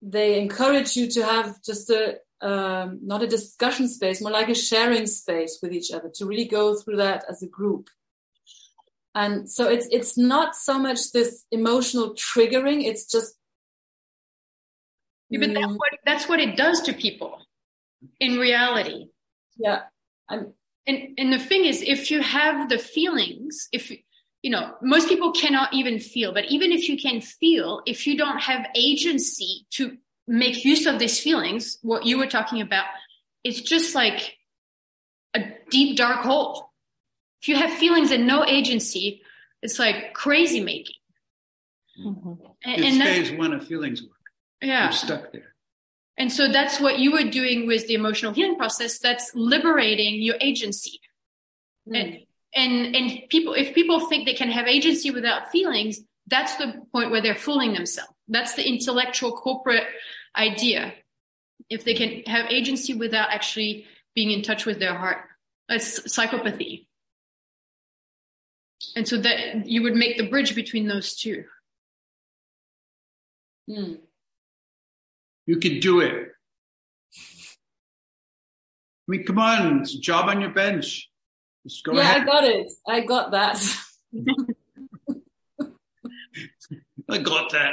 [0.00, 4.54] they encourage you to have just a um, not a discussion space more like a
[4.54, 7.88] sharing space with each other to really go through that as a group.
[9.14, 13.34] And so it's it's not so much this emotional triggering it's just
[15.30, 17.40] Yeah, but that's what that's what it does to people
[18.20, 19.06] in reality.
[19.58, 19.82] yeah
[20.28, 20.52] I'm,
[20.86, 23.90] And and the thing is, if you have the feelings, if
[24.42, 28.16] you know, most people cannot even feel, but even if you can feel, if you
[28.16, 32.86] don't have agency to make use of these feelings, what you were talking about,
[33.42, 34.36] it's just like
[35.34, 36.70] a deep dark hole.
[37.42, 39.22] If you have feelings and no agency,
[39.62, 40.94] it's like crazy making.
[42.00, 42.32] Mm-hmm.
[42.64, 44.12] And, It's and that, phase one of feelings work.
[44.62, 44.84] yeah.
[44.84, 45.54] You're stuck there.
[46.18, 48.98] And so that's what you were doing with the emotional healing process.
[48.98, 51.00] That's liberating your agency.
[51.86, 52.18] And,
[52.54, 57.12] and, and people, if people think they can have agency without feelings, that's the point
[57.12, 58.12] where they're fooling themselves.
[58.26, 59.84] That's the intellectual corporate
[60.36, 60.92] idea.
[61.70, 65.18] If they can have agency without actually being in touch with their heart,
[65.68, 66.86] that's psychopathy.
[68.96, 71.44] And so that you would make the bridge between those two.
[73.70, 73.98] mm.
[75.48, 76.28] You can do it.
[79.00, 81.08] I mean, come on, it's a job on your bench.
[81.66, 82.22] Just go yeah ahead.
[82.22, 83.56] i got it i got that
[87.10, 87.72] I got that.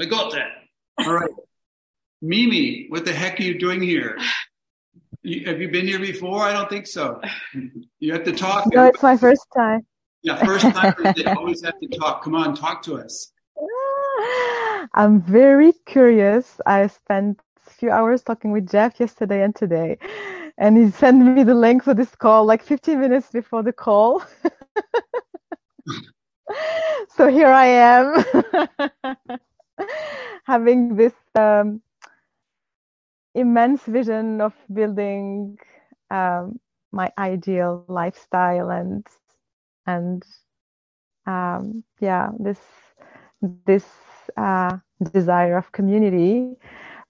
[0.00, 0.48] I got that.
[1.04, 1.30] All right.
[2.22, 4.16] Mimi, what the heck are you doing here?
[5.22, 6.42] You, have you been here before?
[6.42, 7.20] I don't think so.
[7.98, 8.72] You have to talk.
[8.72, 9.84] No, it's my first time.
[10.22, 12.22] Yeah, first time they always have to talk.
[12.22, 13.32] Come on, talk to us.
[14.94, 16.60] I'm very curious.
[16.66, 19.98] I spent a few hours talking with Jeff yesterday and today,
[20.58, 24.22] and he sent me the link for this call like 15 minutes before the call.
[27.08, 28.24] so here I am,
[30.44, 31.80] having this um,
[33.34, 35.58] immense vision of building
[36.10, 36.58] um,
[36.92, 39.06] my ideal lifestyle and
[39.86, 40.24] and
[41.26, 42.60] um, yeah, this
[43.66, 43.86] this
[44.36, 46.50] uh, desire of community,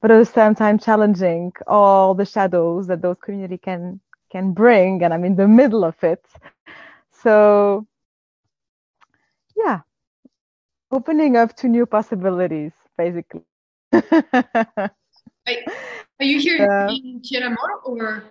[0.00, 4.00] but at the same time challenging all the shadows that those community can
[4.30, 6.24] can bring, and I'm in the middle of it.
[7.10, 7.86] So
[9.56, 9.82] yeah,
[10.90, 13.44] opening up to new possibilities, basically.
[15.46, 15.54] Are,
[16.20, 18.24] are you here Uh, in Tiramor or?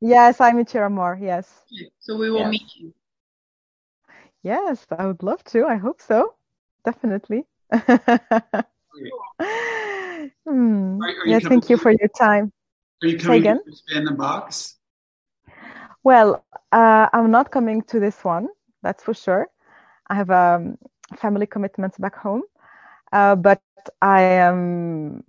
[0.00, 1.18] yes, I'm in Chiramor.
[1.20, 1.66] Yes,
[2.00, 2.48] So we will Yes.
[2.48, 2.92] meet you.
[4.42, 5.64] yes, I would love to.
[5.66, 6.36] I hope so.
[6.84, 7.46] Definitely.
[10.46, 11.00] Hmm.
[11.02, 12.52] Are- are Yes, thank you for your time.
[13.02, 13.60] Are you coming again?
[13.64, 14.76] to expand the box?
[16.04, 16.36] Well,
[16.72, 18.48] uh, I'm not coming to this one,
[18.82, 19.48] that's for sure.
[20.08, 20.78] I have um,
[21.16, 22.42] family commitments back home,
[23.12, 23.62] uh, but
[24.02, 25.22] I am.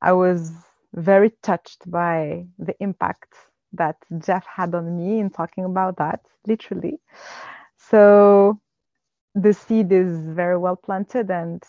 [0.00, 0.52] I was
[0.94, 3.34] very touched by the impact
[3.72, 7.00] that Jeff had on me in talking about that, literally.
[7.76, 8.60] So
[9.34, 11.62] the seed is very well planted, and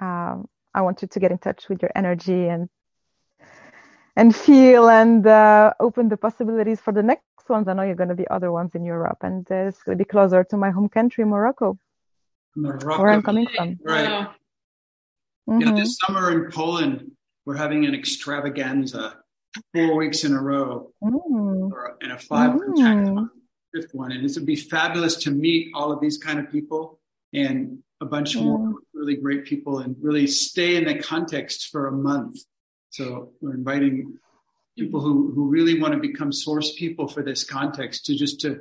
[0.00, 2.68] um, I want you to get in touch with your energy and
[4.16, 7.66] and feel and uh, open the possibilities for the next ones.
[7.68, 10.04] I know you're going to be other ones in Europe, and uh, it's going to
[10.04, 11.78] be closer to my home country, Morocco,
[12.56, 13.02] Morocco.
[13.02, 13.78] where I'm coming from.
[13.84, 14.08] Right.
[14.10, 14.34] Wow.
[15.46, 15.76] Yeah, Mhm.
[15.76, 17.12] this summer in Poland,
[17.44, 19.18] we're having an extravaganza,
[19.74, 21.70] four weeks in a row, Mm.
[21.70, 23.28] or in a five Mm.
[23.74, 26.98] fifth one, and it would be fabulous to meet all of these kind of people
[27.34, 31.92] and a bunch more really great people, and really stay in the context for a
[31.92, 32.36] month.
[32.90, 34.18] So we're inviting
[34.78, 38.60] people who who really want to become source people for this context to just to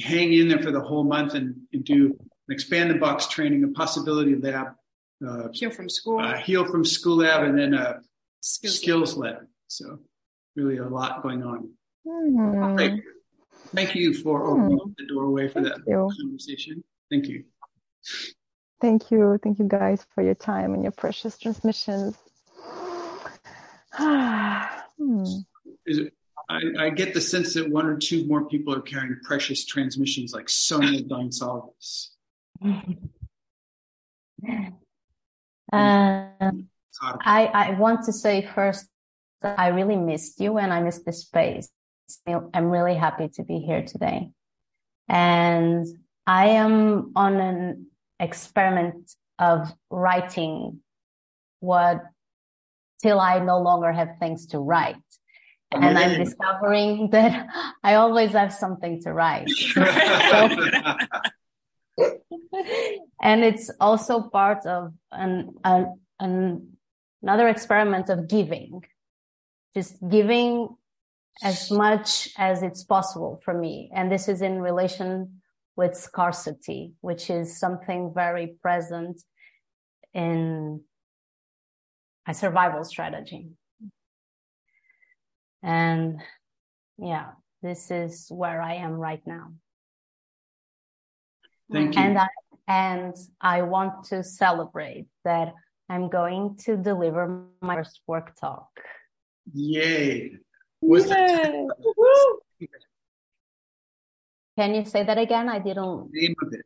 [0.00, 2.06] hang in there for the whole month and, and do
[2.48, 4.68] an expand the box training, a possibility lab,
[5.26, 6.18] uh, Heal from school.
[6.20, 8.00] uh, heal from school lab, and then a
[8.40, 8.76] Skills.
[8.80, 9.46] skills lab.
[9.68, 9.98] So
[10.56, 11.70] really a lot going on.
[12.06, 13.00] Mm.
[13.74, 16.10] Thank you for opening up the doorway for that you.
[16.20, 16.84] conversation.
[17.10, 17.44] Thank you.
[18.80, 19.38] Thank you.
[19.42, 22.16] Thank you guys for your time and your precious transmissions.
[24.96, 25.24] Hmm.
[25.86, 26.12] Is it,
[26.48, 30.32] I, I get the sense that one or two more people are carrying precious transmissions
[30.32, 32.10] like Sonia Gonsalves.
[35.72, 36.68] Um,
[37.20, 38.86] I, I want to say first
[39.42, 41.68] that I really missed you and I missed this space.
[42.26, 44.30] I'm really happy to be here today.
[45.08, 45.86] And
[46.26, 47.86] I am on an
[48.20, 50.80] experiment of writing
[51.60, 52.02] what
[53.02, 54.96] till I no longer have things to write.
[55.72, 57.48] And I'm discovering that
[57.82, 59.48] I always have something to write.
[63.20, 66.74] and it's also part of an, an, an
[67.24, 68.84] another experiment of giving
[69.74, 70.68] just giving
[71.42, 75.40] as much as it's possible for me and this is in relation
[75.76, 79.20] with scarcity which is something very present
[80.12, 80.80] in
[82.28, 83.48] a survival strategy
[85.62, 86.20] and
[86.98, 87.30] yeah
[87.62, 89.48] this is where i am right now
[91.72, 92.02] Thank you.
[92.02, 92.28] and I
[92.68, 95.54] and I want to celebrate that
[95.88, 98.68] I'm going to deliver my first work talk.
[99.52, 100.38] Yay.
[100.80, 101.68] What's the
[102.60, 102.68] Yay.
[104.56, 105.48] Can you say that again?
[105.48, 106.10] I didn't.
[106.12, 106.64] name of it?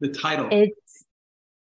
[0.00, 0.48] The title.
[0.50, 1.04] It's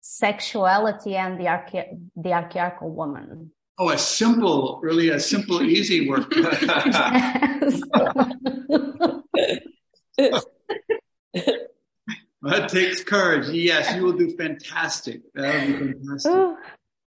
[0.02, 3.52] sexuality and the archa- the archaeal woman.
[3.78, 6.30] oh, a simple, really a simple, easy work.
[12.42, 13.50] that takes courage.
[13.50, 15.22] Yes, you will do fantastic.
[15.36, 16.56] That would be fantastic.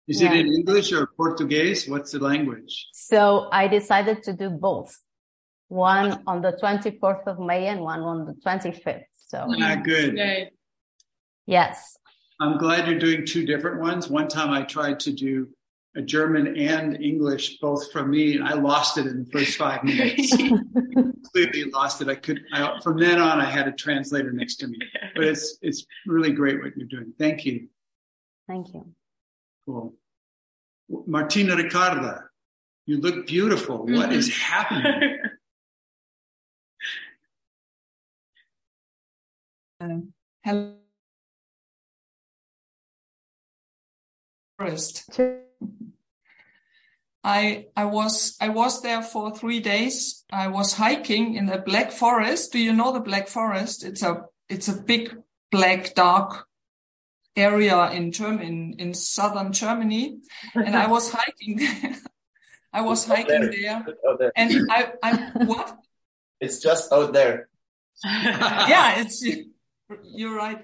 [0.08, 1.88] Is it in English or Portuguese?
[1.90, 2.88] What's the language?
[2.94, 4.98] so I decided to do both.
[5.70, 9.04] One on the 24th of May and one on the 25th.
[9.28, 10.16] So Ah, good.
[10.18, 10.52] Yay.
[11.46, 11.98] yes.
[12.40, 14.10] I'm glad you're doing two different ones.
[14.10, 15.50] One time I tried to do
[15.96, 19.84] a German and English, both from me, and I lost it in the first five
[19.84, 20.36] minutes.
[20.94, 22.08] Completely lost it.
[22.08, 22.42] I could.
[22.54, 24.78] I, from then on, I had a translator next to me.
[25.16, 27.12] But it's it's really great what you're doing.
[27.18, 27.68] Thank you.
[28.48, 28.86] Thank you.
[29.66, 29.96] Cool.
[31.08, 32.26] Martina Ricarda,
[32.86, 33.86] you look beautiful.
[33.88, 35.17] What is happening?
[39.80, 40.14] Um,
[40.44, 40.74] hello.
[44.58, 45.20] Forest.
[47.24, 50.24] I I was I was there for three days.
[50.32, 52.54] I was hiking in the Black Forest.
[52.54, 53.84] Do you know the Black Forest?
[53.84, 55.16] It's a it's a big
[55.52, 56.48] black dark
[57.36, 60.18] area in Germ in, in southern Germany.
[60.56, 61.98] And I was hiking there.
[62.74, 63.86] I was hiking there.
[64.10, 64.32] Out there.
[64.36, 65.16] And I I
[65.46, 65.78] what?
[66.40, 67.50] It's just out there.
[68.04, 69.24] yeah, it's
[70.04, 70.64] you're right.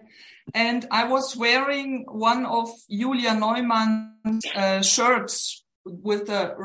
[0.54, 6.56] And I was wearing one of Julia Neumann's uh, shirts with the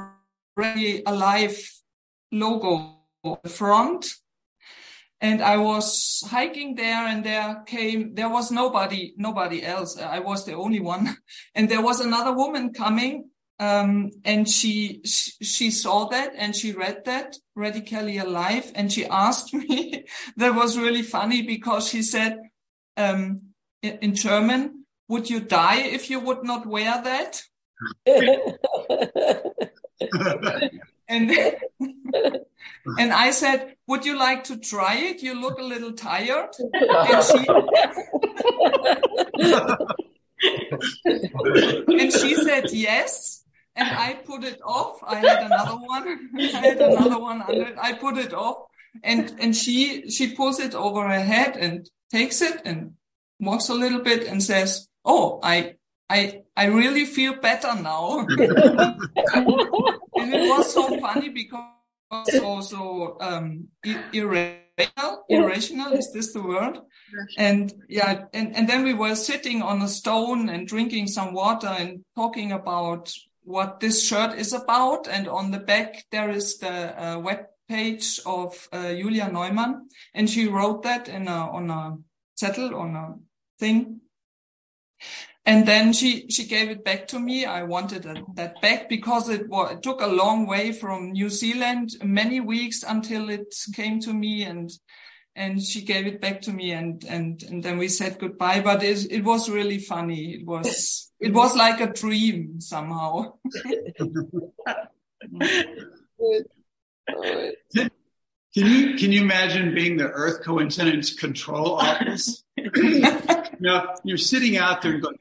[0.56, 1.58] Radically Alive
[2.32, 4.06] logo on the front.
[5.20, 9.98] And I was hiking there and there came, there was nobody, nobody else.
[9.98, 11.16] I was the only one.
[11.54, 13.30] And there was another woman coming.
[13.60, 18.70] Um, and she, she, she saw that and she read that radically alive.
[18.74, 20.04] And she asked me,
[20.36, 22.38] that was really funny because she said,
[22.96, 23.42] um,
[23.82, 27.42] in, in German, would you die if you would not wear that?
[31.08, 31.30] and
[32.98, 35.22] and I said, "Would you like to try it?
[35.22, 37.46] You look a little tired." And she
[42.02, 43.44] and she said yes.
[43.78, 44.98] And I put it off.
[45.02, 46.30] I had another one.
[46.38, 47.76] I had another one under it.
[47.80, 48.64] I put it off.
[49.02, 52.94] And and she she pulls it over her head and takes it and
[53.38, 55.76] walks a little bit and says, "Oh, I
[56.10, 58.26] I I really feel better now."
[60.18, 61.64] and it was so funny because
[62.24, 63.68] so so um
[64.12, 66.78] irrational irrational is this the word
[67.36, 71.66] and yeah and and then we were sitting on a stone and drinking some water
[71.66, 73.12] and talking about
[73.48, 78.20] what this shirt is about and on the back there is the uh, web page
[78.26, 81.96] of uh, Julia Neumann and she wrote that in a on a
[82.36, 83.14] settle on a
[83.58, 84.00] thing.
[85.44, 87.46] And then she she gave it back to me.
[87.46, 88.02] I wanted
[88.34, 93.30] that back because it, it took a long way from new zealand many weeks until
[93.30, 94.70] it came to me and
[95.38, 98.60] and she gave it back to me and and and then we said goodbye.
[98.60, 100.34] But it, it was really funny.
[100.34, 103.34] It was it was like a dream somehow.
[108.54, 112.44] Can you can you imagine being the earth coincidence control office?
[113.60, 115.16] Now you're sitting out there and going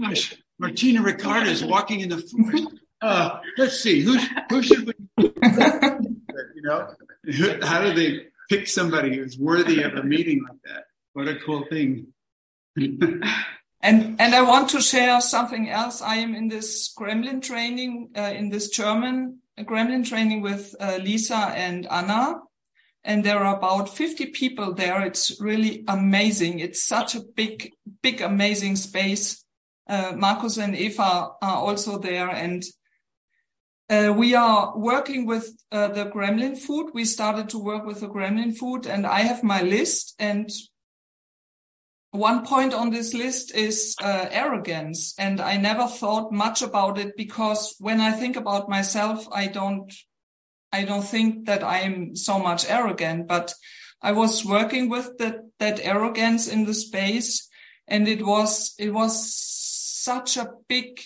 [0.00, 2.68] gosh, Martina Ricarda is walking in the forest.
[3.02, 4.16] Uh, let's see, who,
[4.48, 6.94] who should we, you know,
[7.62, 10.84] how do they pick somebody who's worthy of a meeting like that?
[11.14, 12.08] What a cool thing.
[12.76, 13.22] and,
[13.80, 16.02] and I want to share something else.
[16.02, 21.52] I am in this Gremlin training, uh, in this German Gremlin training with uh, Lisa
[21.54, 22.40] and Anna.
[23.04, 25.00] And there are about 50 people there.
[25.06, 26.58] It's really amazing.
[26.58, 27.70] It's such a big,
[28.02, 29.40] big, amazing space
[29.90, 32.62] uh, Marcus and Eva are also there and
[33.90, 36.90] uh, we are working with uh, the gremlin food.
[36.94, 40.48] We started to work with the gremlin food and I have my list and
[42.12, 47.16] one point on this list is uh, arrogance and I never thought much about it
[47.16, 49.92] because when I think about myself, I don't,
[50.72, 53.54] I don't think that I am so much arrogant, but
[54.02, 57.48] I was working with that, that arrogance in the space
[57.86, 61.00] and it was, it was such a big,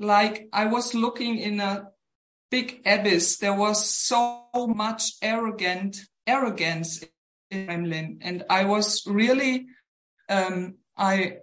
[0.00, 1.90] like I was looking in a
[2.50, 3.36] big abyss.
[3.36, 7.04] There was so much arrogant arrogance
[7.50, 9.66] in gremlin, and I was really,
[10.28, 11.36] um, I,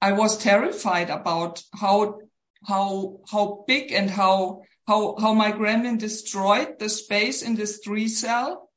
[0.00, 2.20] I was terrified about how,
[2.66, 8.08] how, how big and how, how, how my gremlin destroyed the space in this three
[8.08, 8.70] cell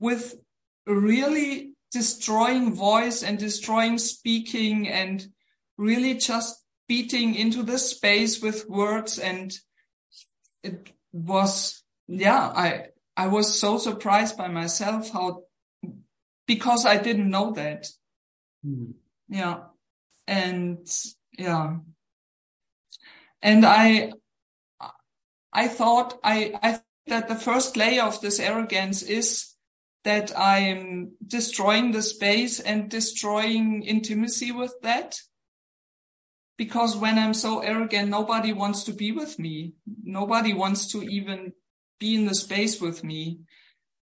[0.00, 0.36] with
[0.86, 5.26] really destroying voice and destroying speaking and
[5.76, 9.58] really just beating into the space with words and
[10.62, 15.44] it was yeah i i was so surprised by myself how
[16.46, 17.88] because i didn't know that.
[18.66, 18.94] Mm.
[19.28, 19.60] yeah.
[20.26, 20.88] And
[21.38, 21.76] yeah.
[23.42, 24.12] And i
[25.52, 29.54] i thought i i that the first layer of this arrogance is
[30.04, 35.20] that i'm destroying the space and destroying intimacy with that
[36.56, 39.74] because when I'm so arrogant, nobody wants to be with me.
[40.02, 41.52] Nobody wants to even
[41.98, 43.40] be in the space with me.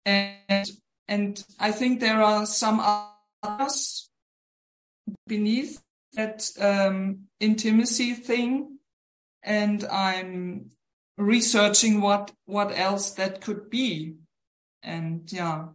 [0.05, 0.69] And,
[1.07, 2.81] and I think there are some
[3.43, 4.09] others
[5.27, 5.81] beneath
[6.13, 8.79] that um, intimacy thing.
[9.43, 10.71] And I'm
[11.17, 14.15] researching what, what else that could be.
[14.83, 15.67] And yeah.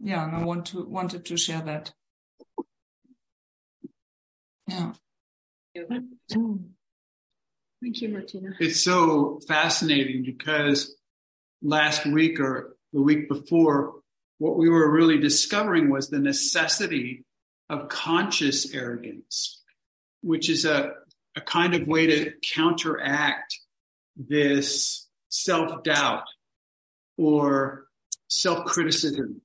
[0.00, 1.92] Yeah, and I want to, wanted to share that.
[4.66, 4.92] Yeah.
[7.84, 8.50] Thank you, Martina.
[8.60, 10.94] It's so fascinating because
[11.62, 13.96] last week or the week before,
[14.38, 17.24] what we were really discovering was the necessity
[17.68, 19.62] of conscious arrogance,
[20.22, 20.92] which is a,
[21.36, 23.58] a kind of way to counteract
[24.16, 26.24] this self doubt
[27.16, 27.86] or
[28.28, 29.40] self criticism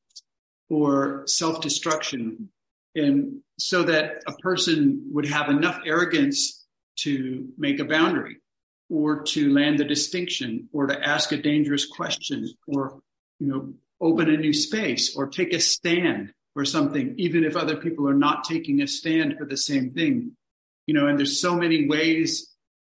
[0.69, 2.49] or self destruction
[2.95, 6.65] and so that a person would have enough arrogance
[6.97, 8.37] to make a boundary
[8.89, 12.99] or to land a distinction or to ask a dangerous question or
[13.39, 17.77] you know open a new space or take a stand for something even if other
[17.77, 20.31] people are not taking a stand for the same thing.
[20.87, 22.49] You know and there's so many ways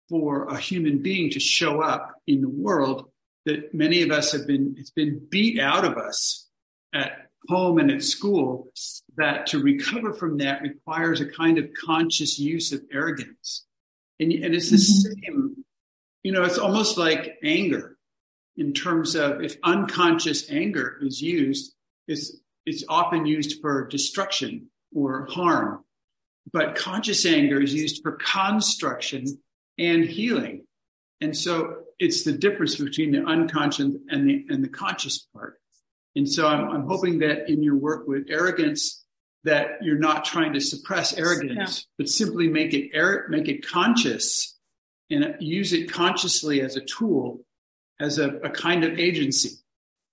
[0.08, 3.10] for a human being to show up in the world
[3.46, 6.48] that many of us have been it's been beat out of us
[6.94, 8.70] at home and at school
[9.16, 13.64] that to recover from that requires a kind of conscious use of arrogance.
[14.18, 15.22] And, and it's the mm-hmm.
[15.22, 15.64] same,
[16.22, 17.96] you know, it's almost like anger.
[18.56, 21.74] in terms of if unconscious anger is used,
[22.08, 22.36] it's,
[22.66, 25.84] it's often used for destruction or harm.
[26.52, 29.26] But conscious anger is used for construction
[29.78, 30.64] and healing.
[31.20, 35.59] And so it's the difference between the unconscious and the, and the conscious part.
[36.16, 39.04] And so I'm, I'm hoping that in your work with arrogance,
[39.44, 41.84] that you're not trying to suppress arrogance, Yeah.
[41.98, 44.58] but simply make it ar- make it conscious
[45.08, 47.40] and use it consciously as a tool,
[48.00, 49.50] as a, a kind of agency.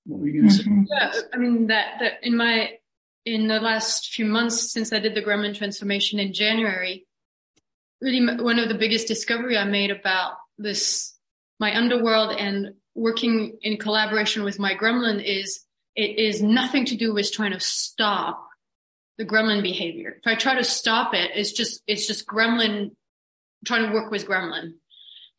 [0.05, 0.63] What were you going to say?
[0.63, 0.83] Mm-hmm.
[0.89, 2.77] Yeah, I mean that that in my
[3.25, 7.05] in the last few months since I did the Gremlin transformation in January,
[7.99, 11.13] really one of the biggest discovery I made about this
[11.59, 15.65] my underworld and working in collaboration with my Gremlin is
[15.97, 18.47] it is nothing to do with trying to stop
[19.17, 20.17] the Gremlin behavior.
[20.23, 22.91] If I try to stop it, it's just it's just Gremlin
[23.65, 24.75] trying to work with Gremlin,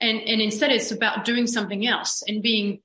[0.00, 2.80] and and instead it's about doing something else and being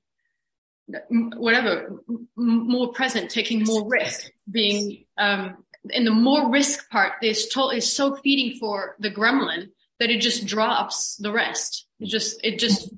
[1.10, 2.02] whatever
[2.36, 5.56] more present taking more risk being um
[5.94, 9.68] and the more risk part is to- is so feeding for the gremlin
[10.00, 11.86] that it just drops the rest.
[12.00, 12.92] It just it just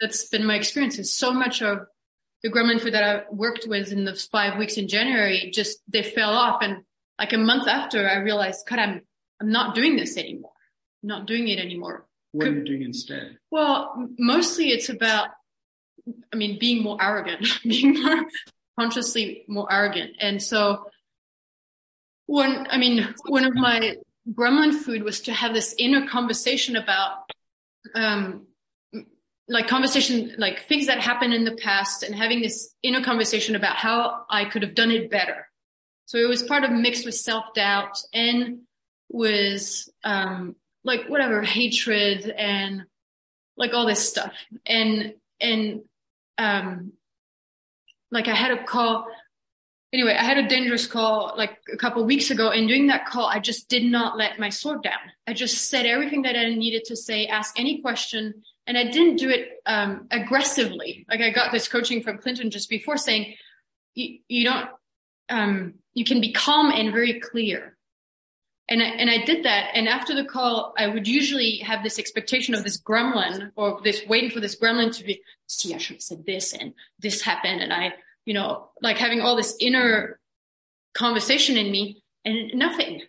[0.00, 0.98] that's been my experience.
[0.98, 1.86] Is so much of
[2.42, 6.02] the gremlin food that i worked with in those five weeks in january just they
[6.02, 6.84] fell off and
[7.18, 9.00] like a month after i realized god i'm
[9.40, 10.52] i'm not doing this anymore
[11.02, 13.38] I'm not doing it anymore What are you doing instead?
[13.52, 15.28] well, mostly it's about,
[16.32, 18.26] I mean, being more arrogant, being more
[18.78, 20.16] consciously more arrogant.
[20.18, 20.90] And so
[22.26, 23.96] one, I mean, one of my
[24.32, 27.30] gremlin food was to have this inner conversation about,
[27.94, 28.47] um,
[29.48, 33.76] like conversation, like things that happened in the past and having this inner conversation about
[33.76, 35.48] how I could have done it better.
[36.06, 38.60] So it was part of mixed with self doubt and
[39.10, 42.84] with, um, like whatever hatred and
[43.56, 44.32] like all this stuff
[44.64, 45.82] and and
[46.38, 46.92] um
[48.10, 49.06] like i had a call
[49.92, 53.26] anyway i had a dangerous call like a couple weeks ago and during that call
[53.26, 56.84] i just did not let my sword down i just said everything that i needed
[56.84, 58.32] to say ask any question
[58.68, 62.70] and i didn't do it um aggressively like i got this coaching from clinton just
[62.70, 63.34] before saying
[63.94, 64.68] you, don't
[65.28, 67.76] um you can be calm and very clear
[68.68, 69.70] and I, and I did that.
[69.74, 74.02] And after the call, I would usually have this expectation of this gremlin or this
[74.06, 77.62] waiting for this gremlin to be, see, I should have said this and this happened.
[77.62, 77.94] And I,
[78.26, 80.20] you know, like having all this inner
[80.92, 83.02] conversation in me and nothing,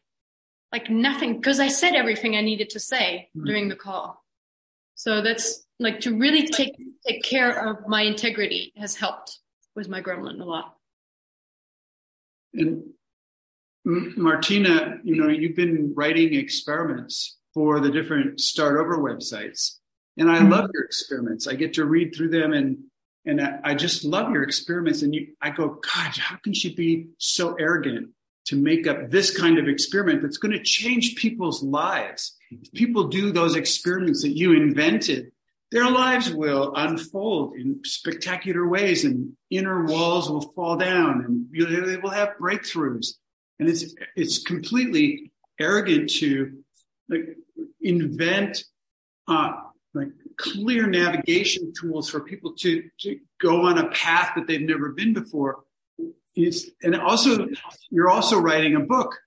[0.72, 4.24] like nothing, because I said everything I needed to say during the call.
[5.00, 6.76] So that's like to really take,
[7.08, 9.39] take care of my integrity has helped
[9.74, 10.76] with my gremlin a lot.
[12.54, 12.84] And
[13.86, 19.76] Martina, you know, you've been writing experiments for the different start over websites.
[20.18, 20.52] And I mm-hmm.
[20.52, 21.47] love your experiments.
[21.47, 22.80] I get to read through them and
[23.26, 25.02] and I, I just love your experiments.
[25.02, 28.10] And you I go, God, how can she be so arrogant
[28.47, 32.36] to make up this kind of experiment that's going to change people's lives?
[32.52, 35.32] If people do those experiments that you invented,
[35.72, 41.97] their lives will unfold in spectacular ways and inner walls will fall down and they
[41.97, 43.14] will have breakthroughs.
[43.60, 46.64] And it's it's completely arrogant to
[47.10, 47.36] like
[47.82, 48.64] invent
[49.28, 49.52] uh,
[49.93, 54.89] like clear navigation tools for people to to go on a path that they've never
[54.89, 55.64] been before.
[56.36, 57.47] It's, and also
[57.89, 59.18] you're also writing a book,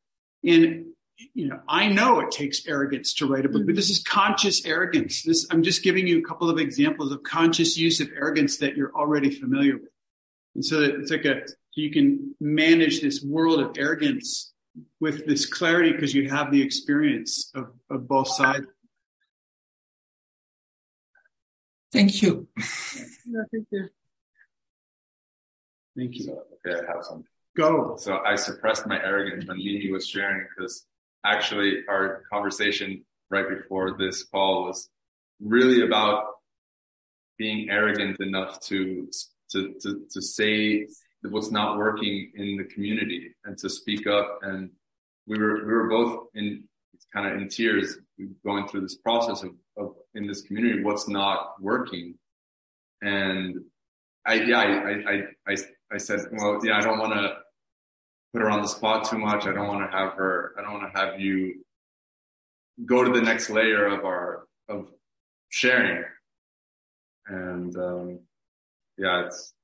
[0.44, 0.86] and
[1.34, 3.76] you know I know it takes arrogance to write a book, but mm-hmm.
[3.76, 5.22] this is conscious arrogance.
[5.22, 8.76] This I'm just giving you a couple of examples of conscious use of arrogance that
[8.76, 9.90] you're already familiar with.
[10.54, 11.42] And so it's like a,
[11.74, 14.52] you can manage this world of arrogance
[15.00, 18.66] with this clarity because you have the experience of, of both sides.
[21.92, 22.48] Thank you.
[22.56, 23.88] thank you.
[25.96, 26.24] Thank you.
[26.24, 27.24] So, okay, I have some.
[27.54, 27.96] Go.
[27.98, 30.86] So I suppressed my arrogance when Mimi was sharing because
[31.24, 34.88] actually our conversation right before this call was
[35.40, 36.24] really about
[37.38, 39.08] being arrogant enough to
[39.50, 40.86] to to, to say
[41.30, 44.40] what's not working in the community and to speak up.
[44.42, 44.70] And
[45.26, 46.64] we were we were both in
[47.12, 47.98] kind of in tears
[48.44, 52.14] going through this process of, of in this community what's not working.
[53.02, 53.56] And
[54.26, 55.56] I yeah I I I
[55.92, 57.36] I said well yeah I don't want to
[58.32, 59.46] put her on the spot too much.
[59.46, 61.64] I don't want to have her I don't want to have you
[62.86, 64.90] go to the next layer of our of
[65.48, 66.04] sharing.
[67.26, 68.20] And um
[68.98, 69.54] yeah it's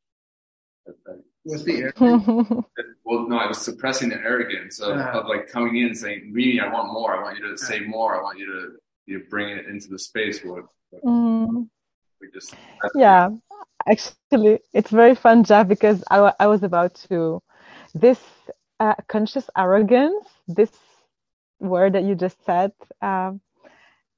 [1.45, 1.93] What's the
[3.05, 6.61] well, no, I was suppressing the arrogance of, of like coming in and saying, "Mimi,
[6.61, 7.17] I want more.
[7.17, 8.19] I want you to say more.
[8.19, 11.69] I want you to you bring it into the space." What what Mm,
[12.21, 12.55] we just
[12.95, 13.31] yeah,
[13.89, 17.43] actually, it's very fun, Jeff, because I, I was about to
[17.95, 18.21] this
[18.81, 20.71] uh, conscious arrogance, this
[21.61, 22.73] word that you just said,
[23.03, 23.41] um,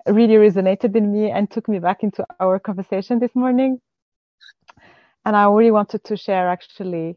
[0.06, 3.80] really resonated in me and took me back into our conversation this morning.
[5.24, 7.16] And I really wanted to share, actually,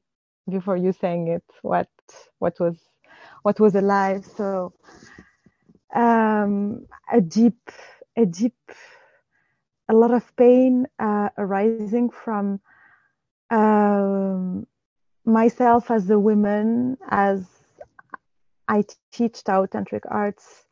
[0.49, 1.87] before you saying it, what
[2.39, 2.77] what was
[3.43, 4.25] what was alive.
[4.25, 4.73] So,
[5.95, 7.71] um, a deep,
[8.17, 8.55] a deep,
[9.89, 12.59] a lot of pain uh, arising from
[13.49, 14.67] um,
[15.26, 17.45] myself as a woman, as
[18.67, 20.65] I teach Tao Tantric arts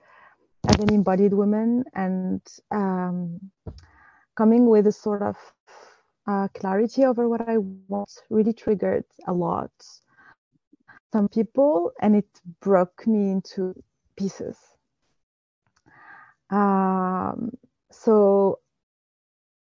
[0.67, 2.41] as an embodied woman, and
[2.71, 3.51] um,
[4.35, 5.37] coming with a sort of
[6.27, 9.71] uh, clarity over what I want really triggered a lot
[11.11, 12.27] some people, and it
[12.61, 13.73] broke me into
[14.17, 14.57] pieces.
[16.49, 17.51] Um,
[17.91, 18.59] so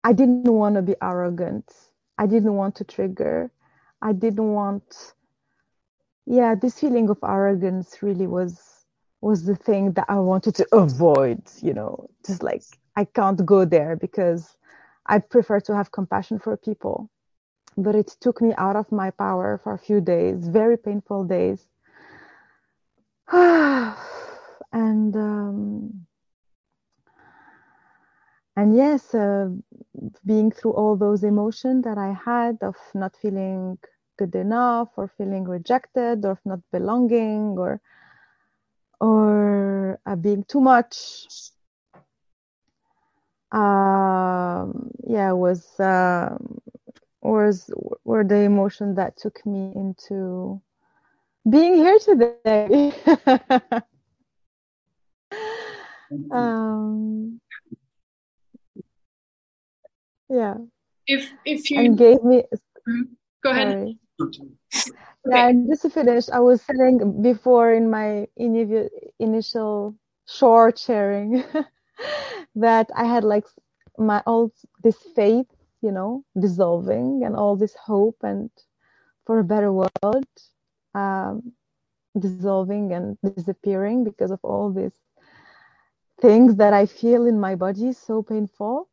[0.04, 1.70] I didn't want to be arrogant.
[2.18, 3.50] I didn't want to trigger.
[4.00, 5.14] I didn't want,
[6.26, 8.60] yeah, this feeling of arrogance really was
[9.20, 11.42] was the thing that I wanted to avoid.
[11.60, 12.62] You know, just like
[12.96, 14.56] I can't go there because
[15.06, 17.10] I prefer to have compassion for people.
[17.76, 21.68] But it took me out of my power for a few days, very painful days.
[23.32, 23.96] and
[24.72, 26.06] um,
[28.58, 29.48] and yes, uh,
[30.26, 33.78] being through all those emotions that I had of not feeling
[34.18, 37.80] good enough, or feeling rejected, or not belonging, or
[39.00, 41.26] or uh, being too much.
[43.52, 46.60] Um, yeah, was um,
[47.22, 47.70] was
[48.04, 50.60] were the emotion that took me into
[51.48, 52.92] being here today.
[56.30, 57.40] um,
[60.28, 60.56] yeah,
[61.06, 62.44] If if you and gave me.
[63.42, 63.76] go ahead.
[63.76, 63.98] Sorry.
[65.24, 69.94] Yeah, and just to finish, I was saying before in my ini- initial
[70.26, 71.42] short sharing
[72.56, 73.46] that I had like
[73.98, 74.52] my all
[74.82, 75.46] this faith,
[75.82, 78.50] you know, dissolving and all this hope and
[79.26, 80.26] for a better world
[80.94, 81.52] um,
[82.18, 84.98] dissolving and disappearing because of all these
[86.20, 88.88] things that I feel in my body so painful.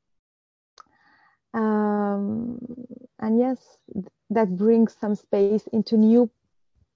[1.55, 2.59] Um,
[3.19, 3.57] and yes,
[4.29, 6.29] that brings some space into new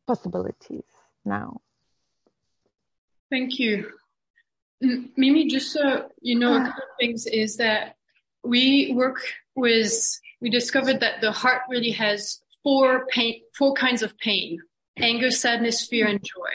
[0.05, 0.83] possibilities
[1.23, 1.61] now.
[3.31, 3.91] Thank you.
[4.81, 7.95] Mimi, just so you know, a couple of things is that
[8.43, 9.21] we work
[9.55, 9.93] with,
[10.41, 14.59] we discovered that the heart really has four pain, four kinds of pain,
[14.97, 16.51] anger, sadness, fear, and joy.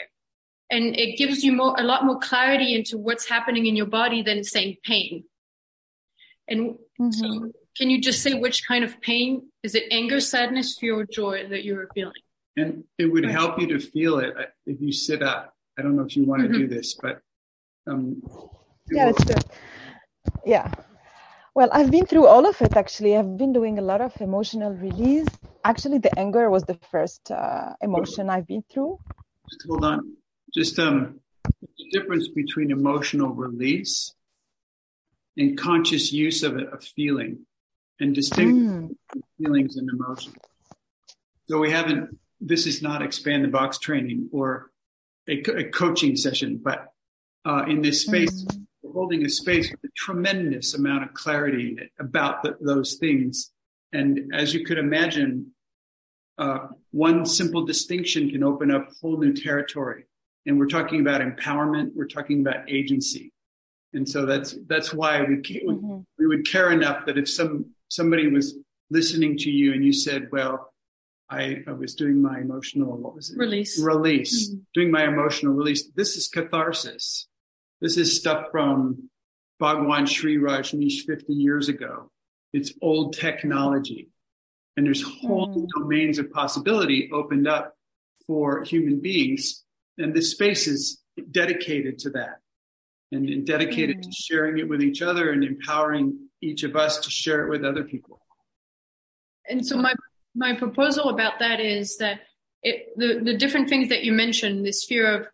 [0.69, 4.21] And it gives you more, a lot more clarity into what's happening in your body
[4.21, 5.23] than saying pain.
[6.47, 6.77] And
[7.11, 9.49] so can you just say which kind of pain?
[9.63, 12.13] Is it anger, sadness, fear, or joy that you were feeling?
[12.57, 15.53] And it would help you to feel it uh, if you sit up.
[15.77, 17.19] I don't know if you want to do this, but
[17.85, 18.21] um,
[18.89, 19.45] Yeah, will- let's do it.
[20.45, 20.71] Yeah.
[21.53, 23.15] Well, I've been through all of it actually.
[23.15, 25.27] I've been doing a lot of emotional release.
[25.63, 28.99] Actually, the anger was the first uh, emotion I've been through.
[29.49, 30.15] just hold on.
[30.53, 34.13] Just um, the difference between emotional release
[35.37, 37.45] and conscious use of a, a feeling,
[37.99, 38.95] and distinct
[39.37, 40.35] feelings and emotions.
[41.47, 42.17] So we haven't.
[42.41, 44.71] This is not expand the box training or
[45.27, 46.91] a, co- a coaching session, but
[47.45, 48.45] uh, in this space,
[48.81, 52.95] we're holding a space with a tremendous amount of clarity in it about the, those
[52.95, 53.51] things.
[53.93, 55.51] And as you could imagine,
[56.37, 60.05] uh, one simple distinction can open up whole new territory.
[60.45, 61.91] And we're talking about empowerment.
[61.95, 63.31] We're talking about agency.
[63.93, 65.65] And so that's, that's why we, ca-
[66.19, 68.55] we would care enough that if some, somebody was
[68.89, 70.71] listening to you and you said, well,
[71.29, 73.37] I, I was doing my emotional, what was it?
[73.37, 73.81] Release.
[73.81, 74.51] Release.
[74.51, 74.61] Mhm.
[74.73, 75.89] Doing my emotional release.
[75.95, 77.27] This is catharsis.
[77.81, 79.09] This is stuff from
[79.59, 82.11] Bhagwan Shree Rajneesh 50 years ago.
[82.53, 84.09] It's old technology.
[84.77, 87.75] And there's whole new domains of possibility opened up
[88.27, 89.63] for human beings.
[89.97, 92.39] And this space is dedicated to that
[93.11, 97.09] and, and dedicated to sharing it with each other and empowering each of us to
[97.09, 98.21] share it with other people.
[99.47, 99.93] And so my
[100.35, 102.21] my proposal about that is that
[102.63, 105.27] it, the the different things that you mentioned, this fear of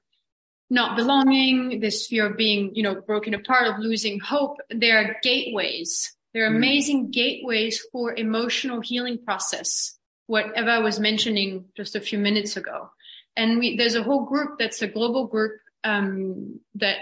[0.70, 5.18] not belonging, this fear of being, you know, broken apart, of losing hope, they are
[5.22, 6.16] gateways.
[6.34, 6.56] They're Mm.
[6.56, 9.98] amazing gateways for emotional healing process.
[10.28, 12.90] What Eva was mentioning just a few minutes ago,
[13.36, 16.98] and we there's a whole group that's a global group um, that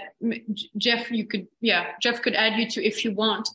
[0.76, 3.48] Jeff you could yeah Jeff could add you to if you want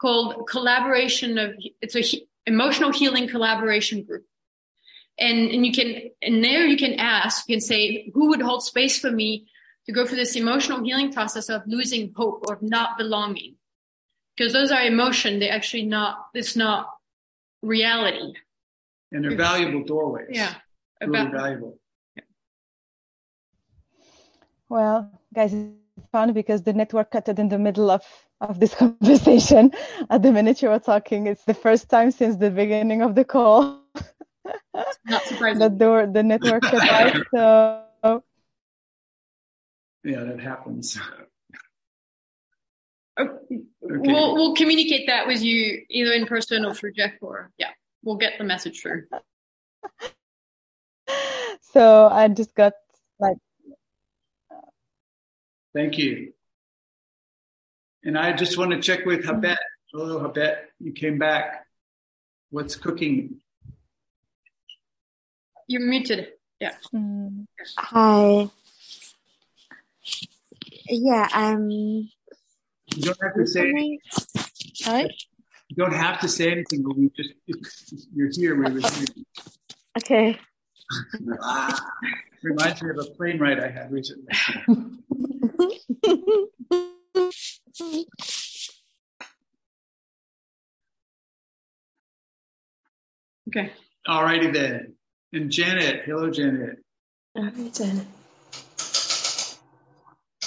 [0.00, 4.24] called collaboration of it's a he- emotional healing collaboration group.
[5.18, 8.62] And, and you can, and there you can ask, you can say, who would hold
[8.62, 9.48] space for me
[9.86, 13.56] to go through this emotional healing process of losing hope or not belonging?
[14.36, 15.40] Because those are emotion.
[15.40, 16.90] They're actually not, it's not
[17.62, 18.34] reality.
[19.10, 20.28] And they're valuable doorways.
[20.30, 20.54] Yeah.
[21.00, 21.78] Really About- valuable.
[24.68, 25.72] Well, guys, it's
[26.12, 28.02] fun because the network cut it in the middle of,
[28.40, 29.72] of this conversation.
[30.10, 33.24] At the minute you were talking, it's the first time since the beginning of the
[33.24, 33.82] call
[35.06, 35.58] Not surprising.
[35.60, 37.82] that the, the network cut out.
[38.02, 38.22] So
[40.04, 40.98] Yeah, that happens.
[43.20, 43.40] Oh,
[43.80, 47.70] we'll, we'll communicate that with you either in person or through Jeff or, yeah,
[48.04, 49.06] we'll get the message through.
[51.60, 52.74] so I just got
[53.18, 53.36] like
[55.74, 56.32] Thank you.
[58.04, 59.44] And I just want to check with mm-hmm.
[59.44, 59.56] Habet.
[59.92, 60.56] Hello, Habet.
[60.78, 61.66] You came back.
[62.50, 63.40] What's cooking?
[65.66, 66.28] You're muted.
[66.60, 66.74] Yeah.
[66.94, 67.46] Mm.
[67.76, 68.48] Hi.
[70.88, 71.70] Yeah, um.
[71.70, 72.10] You
[73.02, 73.98] don't have to say anything.
[74.74, 75.16] Sorry?
[75.68, 77.34] You don't have to say anything, but we just
[78.14, 79.24] you're here, we would hear you.
[79.98, 80.38] Okay.
[81.42, 81.78] Ah,
[82.42, 84.32] reminds me of a plane ride I had recently.
[93.58, 93.72] Okay.
[94.06, 94.94] All righty then.
[95.32, 96.02] And Janet.
[96.06, 96.78] Hello, Janet.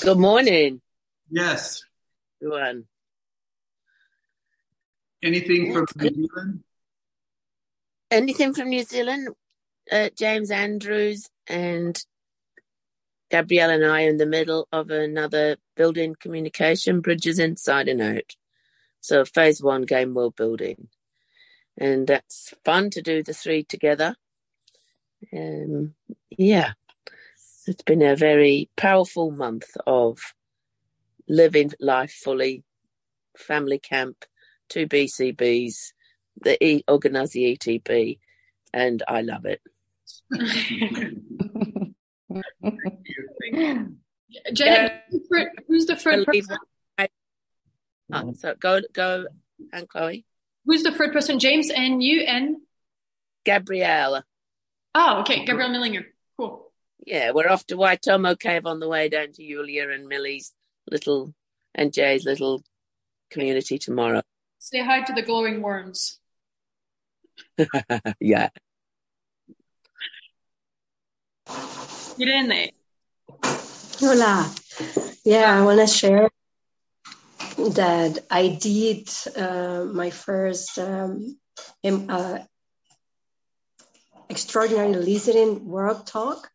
[0.02, 0.82] Good morning,
[1.30, 1.84] Yes.
[2.42, 2.86] everyone.
[5.22, 6.64] Anything from New Zealand?
[8.10, 9.30] Anything from New Zealand?
[9.92, 12.02] Uh, James Andrews and
[13.30, 18.36] Gabrielle and I are in the middle of another building communication bridges inside and out.
[19.02, 20.88] So phase one game world building.
[21.78, 24.16] And that's fun to do the three together.
[25.34, 25.96] Um,
[26.30, 26.74] yeah,
[27.68, 30.20] it's been a very powerful month of
[31.28, 32.64] living life fully,
[33.38, 34.26] family camp,
[34.68, 35.94] two BCBs,
[36.42, 38.20] the e- organise the ETP,
[38.74, 39.62] and I love it.
[44.54, 47.08] Janet, who's the fir- who's the third Believe person?
[48.14, 49.26] Uh, so go, go,
[49.72, 50.26] and Chloe.
[50.66, 51.40] Who's the third person?
[51.40, 52.58] James and you and?
[53.46, 54.24] Gabrielle.
[54.94, 55.46] Oh, okay.
[55.46, 56.06] Gabrielle Millinger.
[56.38, 56.72] Cool.
[57.06, 60.54] Yeah, we're off to Waitomo Cave on the way down to Yulia and Millie's
[60.90, 61.34] little
[61.74, 62.64] and Jay's little
[63.32, 64.22] community tomorrow.
[64.60, 66.20] Say hi to the glowing worms.
[68.20, 68.50] yeah.
[72.20, 72.70] Irene.
[74.00, 74.54] Hola.
[75.26, 76.30] Yeah, I want to share
[77.58, 81.38] that I did uh, my first um,
[81.84, 82.40] uh,
[84.30, 86.50] extraordinary listening work talk.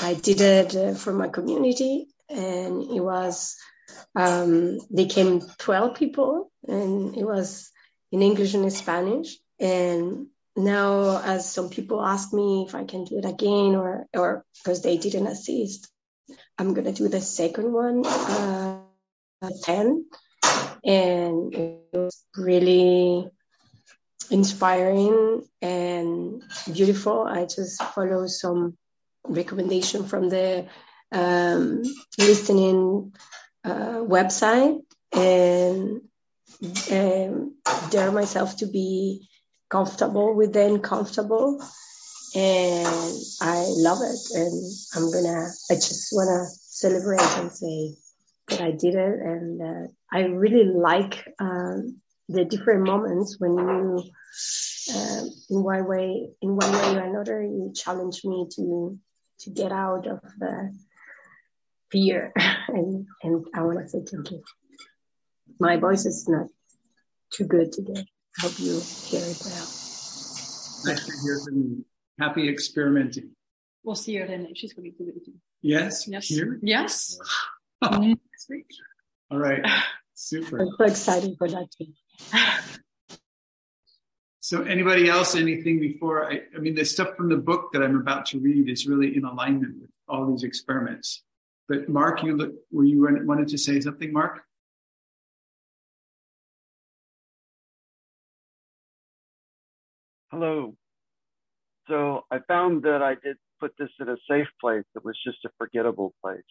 [0.00, 3.56] I did it uh, for my community, and it was
[4.14, 7.70] um, they came twelve people, and it was
[8.12, 9.36] in English and in Spanish.
[9.58, 10.26] And
[10.56, 14.82] now, as some people ask me if I can do it again, or or because
[14.82, 15.88] they didn't assist,
[16.58, 18.04] I'm gonna do the second one,
[19.46, 20.04] uh, ten,
[20.84, 23.28] and it was really
[24.30, 26.42] inspiring and
[26.72, 27.22] beautiful.
[27.22, 28.76] I just follow some
[29.24, 30.66] recommendation from the
[31.12, 31.82] um,
[32.18, 33.12] listening
[33.64, 34.80] uh, website
[35.12, 36.00] and
[36.90, 37.54] um,
[37.90, 39.28] dare myself to be
[39.68, 41.60] comfortable with the uncomfortable.
[42.34, 44.18] And I love it.
[44.34, 47.94] And I'm gonna, I just wanna celebrate and say
[48.48, 49.20] that I did it.
[49.20, 54.02] And uh, I really like um, the different moments when you,
[54.94, 58.98] uh, in one way, in one way or another, you challenge me to
[59.40, 60.74] to get out of the
[61.90, 62.32] fear.
[62.68, 64.42] and and I want to say thank you.
[65.58, 66.48] My voice is not
[67.32, 68.06] too good today.
[68.38, 69.68] I hope you hear it well.
[70.84, 71.84] Nice to hear from you.
[72.18, 73.30] Happy experimenting.
[73.82, 74.54] We'll see Irene.
[74.54, 75.32] She's going to do it.
[75.62, 76.08] Yes?
[76.08, 76.26] Yes.
[76.26, 76.58] Here?
[76.62, 77.18] Yes.
[78.48, 78.66] Next week.
[79.30, 79.64] All right.
[80.14, 80.60] Super.
[80.60, 81.92] I'm so excited for that too.
[84.40, 87.96] So anybody else, anything before I, I mean, the stuff from the book that I'm
[87.96, 91.24] about to read is really in alignment with all these experiments.
[91.68, 94.42] But Mark, you look, were you wanted to say something, Mark?
[100.30, 100.76] Hello.
[101.88, 104.84] So I found that I did put this in a safe place.
[104.94, 106.42] It was just a forgettable place.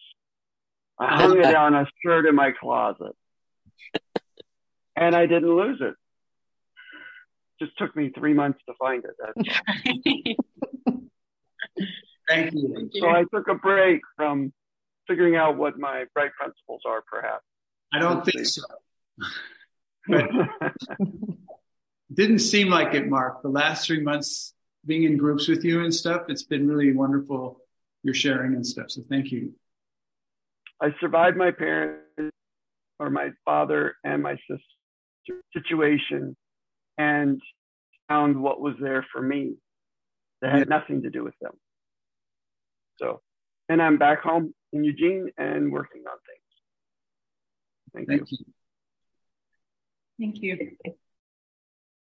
[0.98, 3.12] I hung it on a shirt in my closet.
[4.94, 5.94] and I didn't lose it.
[7.60, 9.10] just took me three months to find it.
[9.18, 9.36] That's
[12.28, 12.90] Thank you.
[12.94, 14.52] so I took a break from
[15.06, 17.44] figuring out what my bright principles are, perhaps.
[17.92, 18.62] I don't think so.
[22.12, 23.42] Didn't seem like it, Mark.
[23.42, 27.60] The last three months being in groups with you and stuff, it's been really wonderful.
[28.02, 28.90] Your sharing and stuff.
[28.90, 29.52] So thank you.
[30.80, 32.02] I survived my parents
[32.98, 36.36] or my father and my sister situation
[36.98, 37.40] and
[38.08, 39.54] found what was there for me
[40.42, 41.52] that had nothing to do with them.
[42.98, 43.20] So,
[43.68, 48.06] and I'm back home in Eugene and working on things.
[48.06, 48.38] Thank, Thank you.
[50.18, 50.56] you.
[50.56, 50.94] Thank you.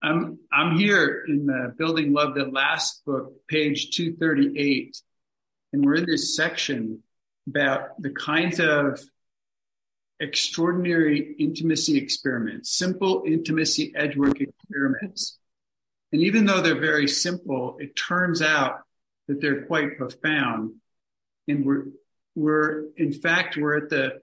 [0.03, 5.01] I'm I'm here in the Building Love, That Lasts book, page 238,
[5.73, 7.01] and we're in this section
[7.47, 8.99] about the kinds of
[10.19, 15.37] extraordinary intimacy experiments, simple intimacy edgework experiments.
[16.11, 18.81] And even though they're very simple, it turns out
[19.27, 20.75] that they're quite profound.
[21.47, 21.87] And we're
[22.35, 24.21] we're in fact we're at the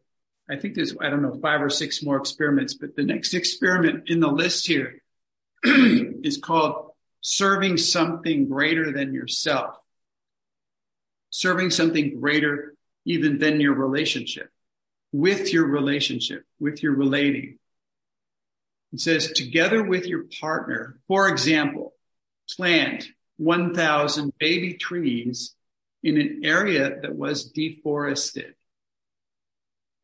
[0.48, 4.08] I think there's I don't know five or six more experiments, but the next experiment
[4.08, 5.02] in the list here
[5.64, 9.76] is called serving something greater than yourself.
[11.30, 12.71] Serving something greater
[13.04, 14.50] even than your relationship,
[15.12, 17.58] with your relationship, with your relating.
[18.92, 21.94] It says, together with your partner, for example,
[22.56, 23.06] plant
[23.38, 25.54] 1,000 baby trees
[26.02, 28.54] in an area that was deforested.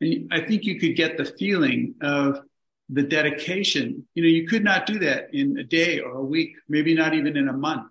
[0.00, 2.40] And I think you could get the feeling of
[2.88, 4.06] the dedication.
[4.14, 7.14] You know, you could not do that in a day or a week, maybe not
[7.14, 7.90] even in a month.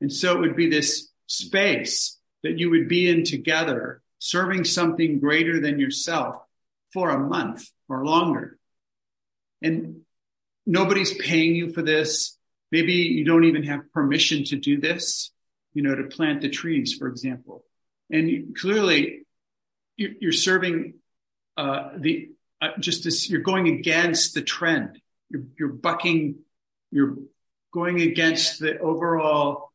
[0.00, 5.20] And so it would be this space that you would be in together, serving something
[5.20, 6.36] greater than yourself
[6.94, 8.58] for a month or longer.
[9.60, 10.00] And
[10.64, 12.38] nobody's paying you for this.
[12.72, 15.30] Maybe you don't even have permission to do this,
[15.74, 17.66] you know, to plant the trees, for example.
[18.10, 19.26] And clearly
[19.98, 20.94] you're serving
[21.58, 22.30] uh, the
[22.62, 25.02] uh, just this, you're going against the trend.
[25.28, 26.36] You're, you're bucking,
[26.90, 27.18] you're
[27.74, 29.70] going against the overall.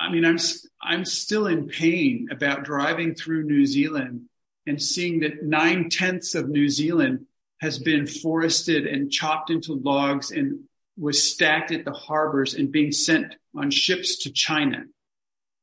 [0.00, 0.38] I mean, I'm,
[0.80, 4.28] I'm still in pain about driving through New Zealand
[4.66, 7.26] and seeing that nine tenths of New Zealand
[7.60, 10.60] has been forested and chopped into logs and
[10.96, 14.84] was stacked at the harbors and being sent on ships to China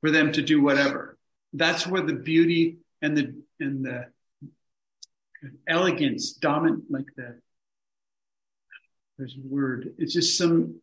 [0.02, 1.18] for them to do whatever.
[1.54, 4.06] That's where the beauty and the, and the
[5.68, 7.40] elegance, dominant, like the,
[9.18, 9.94] there's a word.
[9.98, 10.82] It's just some,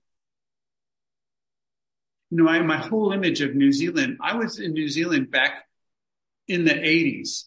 [2.32, 5.66] you know, I, my whole image of New Zealand, I was in New Zealand back
[6.48, 7.44] in the 80s.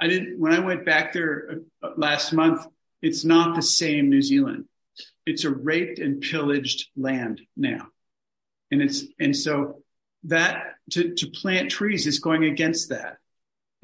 [0.00, 2.66] I didn't, when I went back there uh, last month,
[3.00, 4.64] it's not the same New Zealand.
[5.26, 7.86] It's a raped and pillaged land now.
[8.72, 9.84] And it's, and so
[10.24, 13.18] that to, to plant trees is going against that.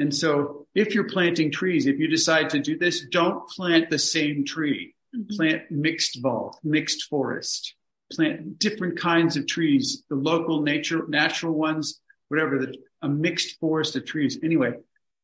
[0.00, 3.98] And so if you're planting trees, if you decide to do this, don't plant the
[4.00, 4.96] same tree.
[5.14, 5.36] Mm-hmm.
[5.36, 7.75] Plant mixed vault, mixed forest.
[8.12, 13.96] Plant different kinds of trees, the local nature, natural ones, whatever, the, a mixed forest
[13.96, 14.38] of trees.
[14.42, 14.74] Anyway,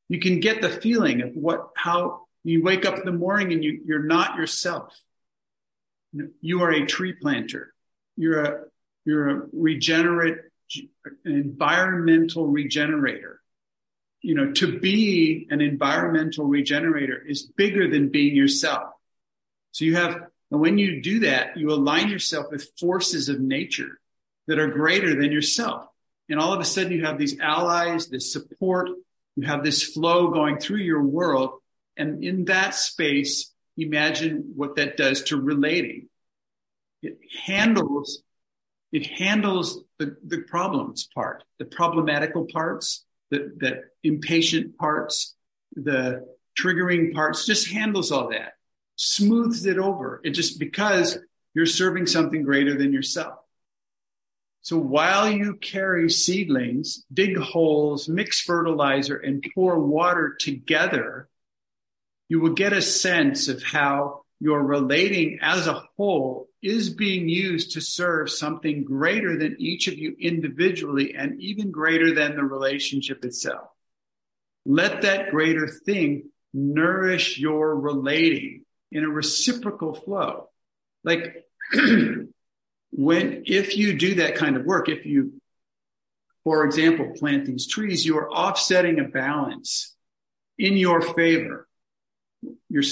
[0.09, 3.63] you can get the feeling of what, how you wake up in the morning and
[3.63, 4.93] you, you're not yourself.
[6.41, 7.73] You are a tree planter.
[8.17, 8.65] You're a,
[9.05, 10.39] you're a regenerate,
[11.25, 13.43] environmental regenerator
[14.23, 18.91] you know, to be an environmental regenerator is bigger than being yourself.
[19.73, 20.17] So you have,
[20.53, 23.99] and when you do that, you align yourself with forces of nature
[24.47, 25.87] that are greater than yourself.
[26.29, 28.91] And all of a sudden you have these allies, this support,
[29.35, 31.55] you have this flow going through your world.
[31.97, 36.11] And in that space, imagine what that does to relating.
[37.03, 38.23] It handles,
[38.93, 45.35] it handles the, the problems part, the problematical parts, the, the impatient parts,
[45.75, 46.27] the
[46.59, 48.53] triggering parts, just handles all that,
[49.03, 50.21] smooths it over.
[50.25, 51.19] It just because
[51.55, 53.39] you're serving something greater than yourself.
[54.63, 61.29] So while you carry seedlings, dig holes, mix fertilizer, and pour water together,
[62.29, 67.73] you will get a sense of how your relating as a whole is being used
[67.73, 73.25] to serve something greater than each of you individually and even greater than the relationship
[73.25, 73.69] itself.
[74.65, 80.49] Let that greater thing nourish your relating in a reciprocal flow.
[81.03, 85.41] Like when, if you do that kind of work, if you,
[86.45, 89.95] for example, plant these trees, you are offsetting a balance
[90.59, 91.67] in your favor.
[92.69, 92.85] You're,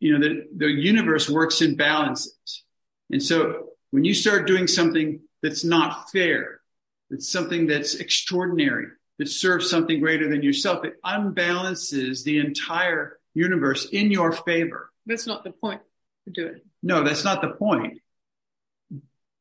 [0.00, 2.64] you know, the, the universe works in balances.
[3.10, 6.60] And so When you start doing something that's not fair,
[7.08, 8.88] that's something that's extraordinary,
[9.18, 14.90] that serves something greater than yourself, it unbalances the entire universe in your favor.
[15.06, 15.80] That's not the point
[16.24, 16.66] to do it.
[16.82, 18.00] No, that's not the point.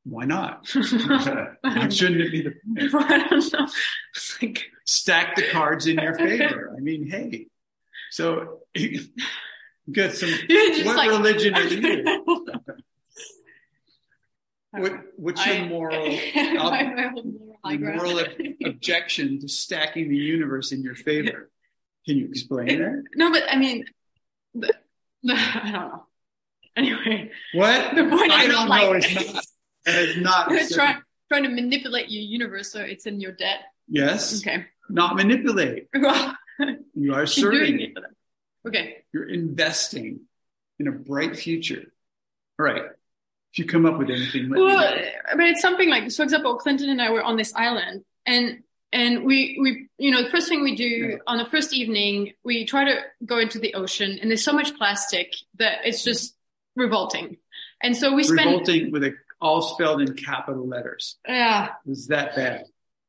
[0.03, 0.67] Why not?
[0.73, 2.93] Why shouldn't it be the point?
[3.11, 3.67] I don't know.
[4.15, 6.73] It's like, Stack the cards in your favor.
[6.77, 7.47] I mean, hey.
[8.11, 8.59] So
[9.91, 10.29] got some.
[10.85, 12.23] What like- religion are you?
[14.71, 16.19] What, what's your I- moral,
[16.59, 17.25] ob-
[17.63, 18.27] my moral ob-
[18.65, 21.49] objection to stacking the universe in your favor?
[22.05, 23.03] Can you explain that?
[23.15, 23.85] No, but I mean,
[25.29, 26.05] I don't know.
[26.77, 27.95] Anyway, What?
[27.95, 28.93] The point I don't like, know.
[29.85, 30.51] It's not.
[30.51, 30.75] It's not.
[30.75, 33.59] trying trying to manipulate your universe so it's in your debt.
[33.87, 34.41] Yes.
[34.41, 34.65] Okay.
[34.89, 35.87] Not manipulate.
[36.93, 37.89] You are serving it.
[37.89, 38.15] it for them.
[38.65, 39.03] Okay.
[39.11, 40.21] You're investing
[40.79, 41.91] in a bright future.
[42.57, 42.83] All right.
[43.51, 44.93] If you come up with anything, Well,
[45.35, 48.63] but it's something like, for example, Clinton and I were on this island, and
[48.93, 52.65] and we we you know the first thing we do on the first evening we
[52.65, 56.35] try to go into the ocean, and there's so much plastic that it's just
[56.75, 57.37] revolting,
[57.81, 61.17] and so we spend revolting with a all spelled in capital letters.
[61.27, 61.65] yeah.
[61.85, 62.65] It was that bad.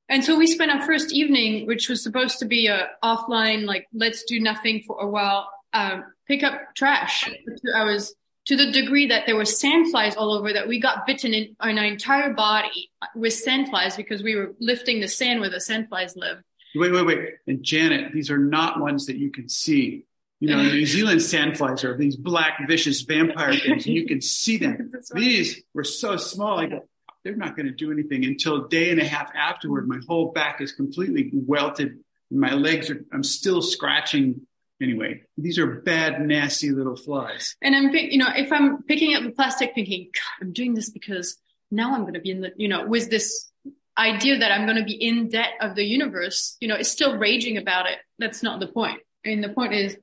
[0.08, 3.86] And so we spent our first evening, which was supposed to be a offline, like
[3.92, 8.14] let's do nothing for a while, um, pick up trash for two hours
[8.46, 11.78] to the degree that there were sandflies all over that we got bitten in, in
[11.78, 16.38] our entire body with sandflies because we were lifting the sand where the sandflies live.
[16.74, 17.28] Wait, wait, wait.
[17.46, 20.04] And Janet, these are not ones that you can see.
[20.40, 24.58] You know, New Zealand sandflies are these black, vicious vampire things, and you can see
[24.58, 24.92] them.
[25.14, 26.58] These were so small.
[26.58, 26.80] I go,
[27.24, 29.88] they're not going to do anything until a day and a half afterward.
[29.88, 32.00] My whole back is completely welted.
[32.30, 34.42] My legs are, I'm still scratching.
[34.80, 37.56] Anyway, these are bad, nasty little flies.
[37.62, 40.90] And I'm, you know, if I'm picking up the plastic thinking, God, I'm doing this
[40.90, 41.38] because
[41.70, 43.50] now I'm going to be in the, you know, with this
[43.98, 47.16] idea that I'm going to be in debt of the universe, you know, it's still
[47.16, 47.98] raging about it.
[48.18, 49.00] That's not the point.
[49.24, 49.98] I mean, the point is, You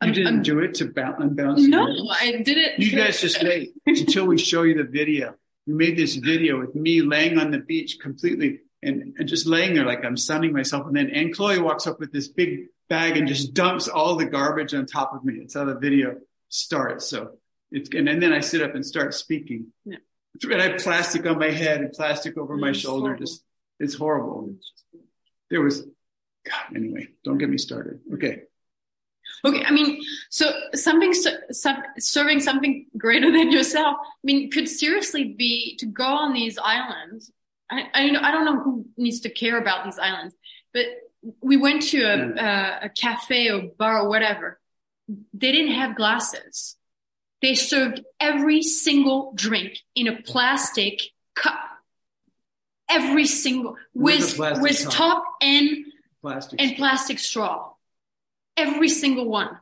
[0.00, 1.66] I'm- didn't I'm- do it to ba- unbalance.
[1.66, 1.86] no.
[2.10, 2.78] I did it.
[2.78, 5.34] You guys just wait until we show you the video.
[5.66, 9.74] We made this video with me laying on the beach completely and, and just laying
[9.74, 10.86] there like I'm sunning myself.
[10.86, 14.72] And then Anne-Chloé walks up with this big bag and just dumps all the garbage
[14.72, 15.34] on top of me.
[15.42, 16.16] It's how the video
[16.48, 17.06] starts.
[17.06, 17.32] So
[17.70, 19.66] it's, and, and, then I sit up and start speaking.
[19.84, 19.98] Yeah.
[20.42, 23.08] And I have plastic on my head and plastic over my It's shoulder.
[23.08, 23.26] horrible.
[23.26, 23.44] Just,
[23.80, 24.54] it's horrible.
[25.50, 28.00] There was, God, anyway, don't get me started.
[28.14, 28.42] Okay.
[29.44, 30.00] Okay, I mean,
[30.30, 33.96] so something ser- some, serving something greater than yourself.
[34.00, 37.30] I mean, could seriously be to go on these islands.
[37.70, 40.34] I I, I don't know who needs to care about these islands,
[40.72, 40.86] but
[41.42, 42.40] we went to a mm.
[42.40, 44.58] a, a cafe or bar or whatever.
[45.08, 46.77] They didn't have glasses.
[47.40, 51.00] They served every single drink in a plastic
[51.34, 51.58] cup.
[52.90, 55.22] Every single With with with top.
[55.40, 55.84] and
[56.22, 56.60] Plastic.
[56.60, 57.72] and plastic straw.
[58.56, 59.58] Every single one.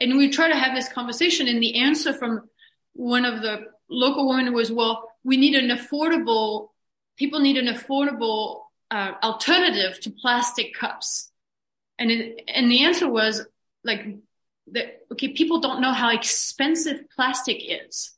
[0.00, 2.48] And we try to have this conversation, and the answer from
[2.94, 6.70] one of the local women was, well, we need an affordable,
[7.16, 11.30] people need an affordable uh, alternative to plastic cups.
[11.98, 13.46] And, it, and the answer was
[13.84, 14.04] like,
[14.72, 18.12] that, okay, people don't know how expensive plastic is.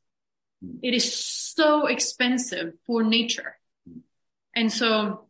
[0.63, 0.77] Hmm.
[0.81, 3.57] It is so expensive for nature.
[3.87, 3.99] Hmm.
[4.55, 5.25] And so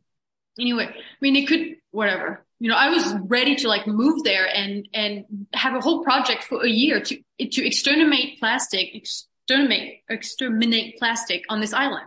[0.59, 2.45] anyway, I mean, it could, whatever.
[2.59, 6.43] You know, I was ready to like move there and, and have a whole project
[6.43, 12.05] for a year to, to exterminate plastic, exterminate, exterminate plastic on this island.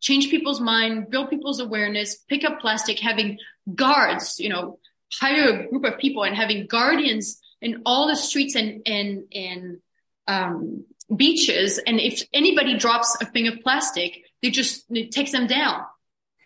[0.00, 3.38] Change people's mind, build people's awareness, pick up plastic, having
[3.74, 4.78] guards, you know,
[5.12, 9.80] hire a group of people and having guardians in all the streets and, and, and,
[10.26, 10.84] um,
[11.14, 11.78] beaches.
[11.78, 15.82] And if anybody drops a thing of plastic, they just, it takes them down.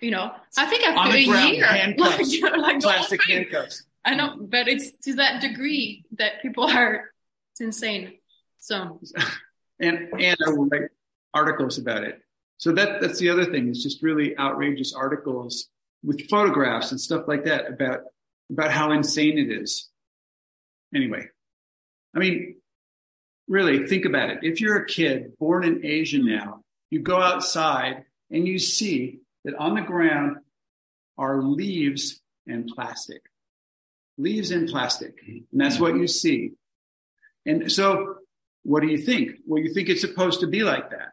[0.00, 3.84] You know, I think after a ground, year, handcuffs, like, you know, like plastic handcuffs.
[4.04, 7.10] I know, but it's to that degree that people are,
[7.52, 8.18] it's insane.
[8.58, 9.00] So,
[9.80, 10.90] and and I will write
[11.32, 12.20] articles about it.
[12.58, 13.68] So that that's the other thing.
[13.68, 15.68] It's just really outrageous articles
[16.02, 18.00] with photographs and stuff like that about
[18.50, 19.88] about how insane it is.
[20.94, 21.28] Anyway,
[22.14, 22.56] I mean,
[23.48, 24.38] really think about it.
[24.42, 29.54] If you're a kid born in Asia now, you go outside and you see that
[29.56, 30.36] on the ground
[31.18, 33.22] are leaves and plastic.
[34.16, 35.18] Leaves and plastic.
[35.26, 36.52] And that's what you see.
[37.46, 38.16] And so
[38.62, 39.32] what do you think?
[39.46, 41.10] Well, you think it's supposed to be like that.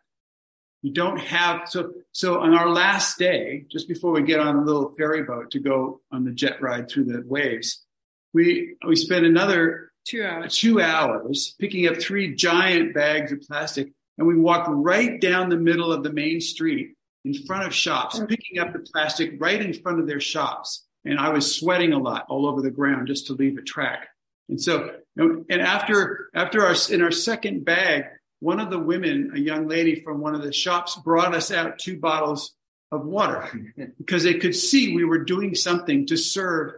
[0.81, 4.63] You don't have, so, so on our last day, just before we get on a
[4.63, 7.85] little ferry boat to go on the jet ride through the waves,
[8.33, 10.57] we, we spent another two hours.
[10.57, 15.57] two hours picking up three giant bags of plastic and we walked right down the
[15.57, 16.95] middle of the main street
[17.25, 18.27] in front of shops, mm.
[18.27, 20.85] picking up the plastic right in front of their shops.
[21.05, 24.09] And I was sweating a lot all over the ground just to leave a track.
[24.49, 28.03] And so, and after, after our, in our second bag,
[28.39, 31.79] one of the women, a young lady from one of the shops brought us out
[31.79, 32.53] two bottles
[32.91, 33.49] of water
[33.97, 36.73] because they could see we were doing something to serve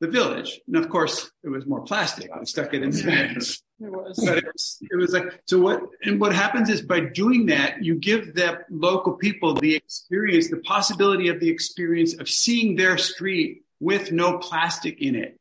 [0.00, 0.60] the village.
[0.66, 2.30] And of course, it was more plastic.
[2.38, 3.62] We stuck it in the bags.
[3.80, 4.22] It was.
[4.24, 7.84] But it was, it was like, so what, and what happens is by doing that,
[7.84, 12.98] you give the local people the experience, the possibility of the experience of seeing their
[12.98, 15.38] street with no plastic in it.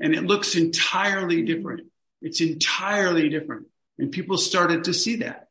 [0.00, 1.88] And it looks entirely different.
[2.20, 3.66] It's entirely different.
[3.98, 5.48] And people started to see that.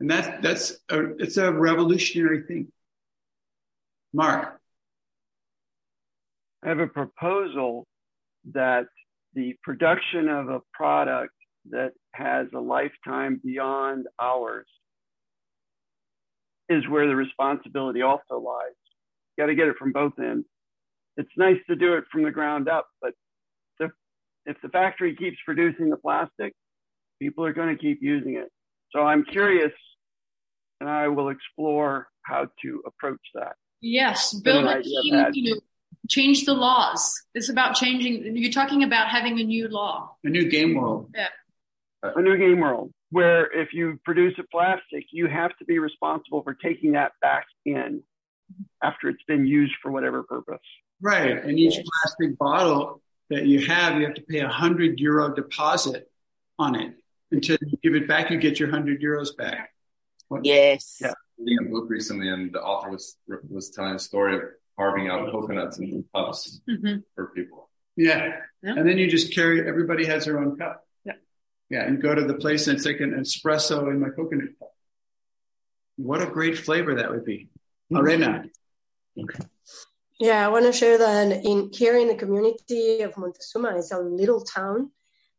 [0.00, 2.72] And that's, that's a, it's a revolutionary thing.
[4.12, 4.60] Mark.
[6.64, 7.86] I have a proposal
[8.52, 8.86] that
[9.34, 11.34] the production of a product
[11.70, 14.66] that has a lifetime beyond ours
[16.68, 18.74] is where the responsibility also lies.
[19.36, 20.46] You got to get it from both ends.
[21.16, 23.12] It's nice to do it from the ground up, but
[23.80, 23.90] if,
[24.46, 26.54] if the factory keeps producing the plastic,
[27.20, 28.48] people are going to keep using it.
[28.90, 29.72] So I'm curious,
[30.80, 33.54] and I will explore how to approach that.
[33.80, 35.60] Yes, build a team, you know,
[36.08, 37.22] change the laws.
[37.34, 38.36] It's about changing.
[38.36, 40.16] You're talking about having a new law.
[40.24, 41.10] A new game world.
[41.14, 41.28] Yeah.
[42.02, 46.42] a new game world where if you produce a plastic, you have to be responsible
[46.42, 48.02] for taking that back in
[48.82, 50.60] after it's been used for whatever purpose.
[51.00, 51.44] Right.
[51.44, 56.10] And each plastic bottle that you have, you have to pay a hundred euro deposit
[56.58, 56.94] on it.
[57.30, 59.70] Until you give it back, you get your hundred euros back.
[60.42, 60.98] Yes.
[61.00, 61.12] Yeah.
[61.38, 63.16] Reading a book recently, and the author was
[63.48, 64.42] was telling a story of
[64.78, 67.04] carving out coconuts into cups Mhm.
[67.14, 67.68] for people.
[67.96, 68.40] Yeah.
[68.62, 68.74] Yeah.
[68.76, 70.86] And then you just carry, everybody has their own cup.
[71.04, 71.14] Yeah.
[71.68, 71.82] Yeah.
[71.86, 74.74] And go to the place and it's like an espresso in my coconut cup.
[75.96, 77.50] What a great flavor that would be.
[77.94, 78.44] Arena.
[80.18, 83.98] Yeah, I want to share that in here in the community of Montezuma, it's a
[83.98, 84.90] little town.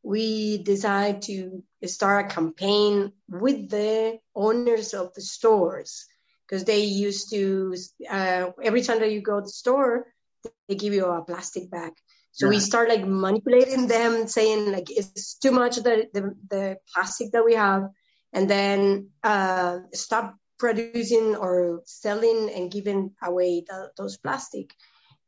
[0.03, 6.05] We decided to start a campaign with the owners of the stores
[6.53, 7.75] because they used to
[8.09, 10.05] uh, every time that you go to the store,
[10.43, 11.93] they give you a plastic bag.
[12.31, 12.59] So we Yeah.
[12.59, 17.55] start like manipulating them, saying like it's too much the the, the plastic that we
[17.55, 17.89] have,
[18.33, 24.73] and then uh, stop producing or selling and giving away the, those plastic.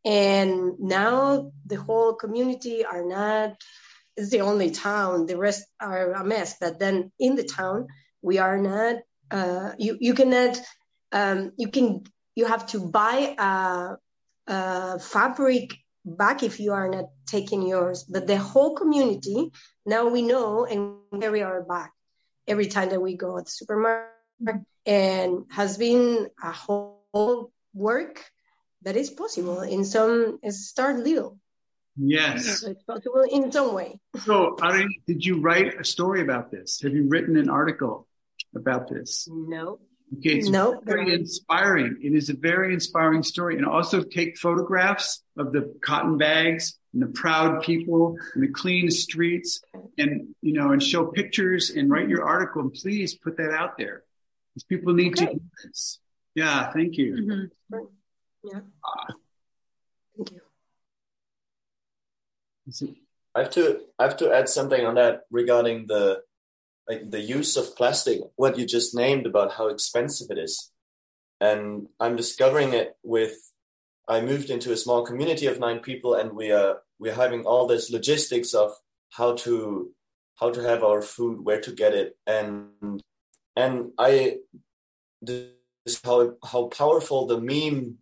[0.06, 3.58] And now the whole community are not.
[4.16, 5.26] It's the only town.
[5.26, 6.58] The rest are a mess.
[6.62, 7.88] But then in the town,
[8.22, 8.98] we are not.
[9.32, 10.62] Uh, you you cannot.
[11.12, 12.04] Um, you can.
[12.36, 13.96] You have to buy a,
[14.52, 18.04] a fabric back if you are not taking yours.
[18.04, 19.52] But the whole community
[19.86, 21.94] now we know and carry our back
[22.48, 24.12] every time that we go at the supermarket
[24.86, 28.24] and has been a whole work
[28.84, 31.40] that is possible in some start little
[31.98, 32.60] Yes.
[32.60, 36.82] so it's possible in some way So, Ari, did you write a story about this?
[36.82, 38.08] Have you written an article
[38.54, 39.28] about this?
[39.32, 39.80] no
[40.20, 40.80] Okay, it's No.
[40.86, 41.98] very inspiring.
[42.02, 43.58] It is a very inspiring story.
[43.58, 48.90] And also take photographs of the cotton bags and the proud people and the clean
[48.92, 49.62] streets
[49.98, 53.78] and, you know, and show pictures and write your article and please put that out
[53.78, 54.04] there.
[54.54, 55.34] Because people need to Okay.
[55.34, 56.00] hear this.
[56.36, 57.14] Yeah, thank you.
[57.16, 57.78] Mm-hmm.
[58.44, 58.60] yeah
[60.16, 60.42] thank you
[63.36, 66.22] I have to I have to add something on that regarding the
[66.88, 68.22] like the use of plastic.
[68.36, 70.72] What you just named about how expensive it is,
[71.40, 73.36] and I'm discovering it with.
[74.08, 77.66] I moved into a small community of nine people, and we are we're having all
[77.68, 78.72] this logistics of
[79.10, 79.92] how to
[80.40, 83.02] how to have our food, where to get it, and
[83.56, 84.38] and I
[85.22, 87.98] this how how powerful the meme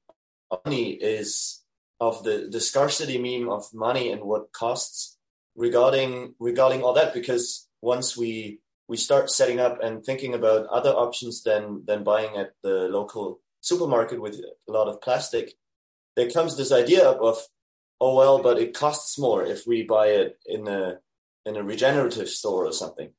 [0.65, 1.63] money is
[1.99, 5.17] of the the scarcity meme of money and what costs
[5.55, 10.91] regarding regarding all that because once we we start setting up and thinking about other
[10.91, 14.35] options than than buying at the local supermarket with
[14.67, 15.53] a lot of plastic
[16.15, 17.37] there comes this idea up of
[17.99, 20.99] oh well but it costs more if we buy it in a
[21.45, 23.11] in a regenerative store or something.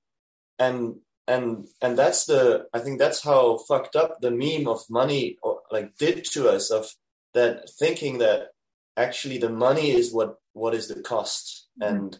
[0.58, 0.96] And
[1.26, 5.62] and and that's the i think that's how fucked up the meme of money or
[5.70, 6.86] like did to us of
[7.32, 8.48] that thinking that
[8.94, 11.68] actually the money is what what is the cost.
[11.80, 11.94] Mm-hmm.
[11.94, 12.18] And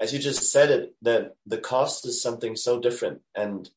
[0.00, 3.20] as you just said it that the cost is something so different.
[3.34, 3.68] And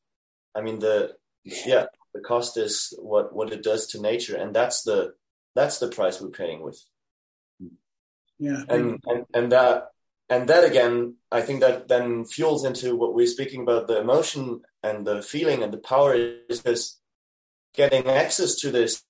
[0.54, 1.14] i mean the
[1.44, 4.36] yeah the cost is what what it does to nature.
[4.36, 5.14] And that's the
[5.54, 6.82] that's the price we're paying with.
[8.38, 8.62] Yeah.
[8.68, 9.88] and and, and that
[10.30, 14.60] and that again, I think that then fuels into what we're speaking about the emotion
[14.82, 16.98] and the feeling and the power is this
[17.74, 19.02] getting access to this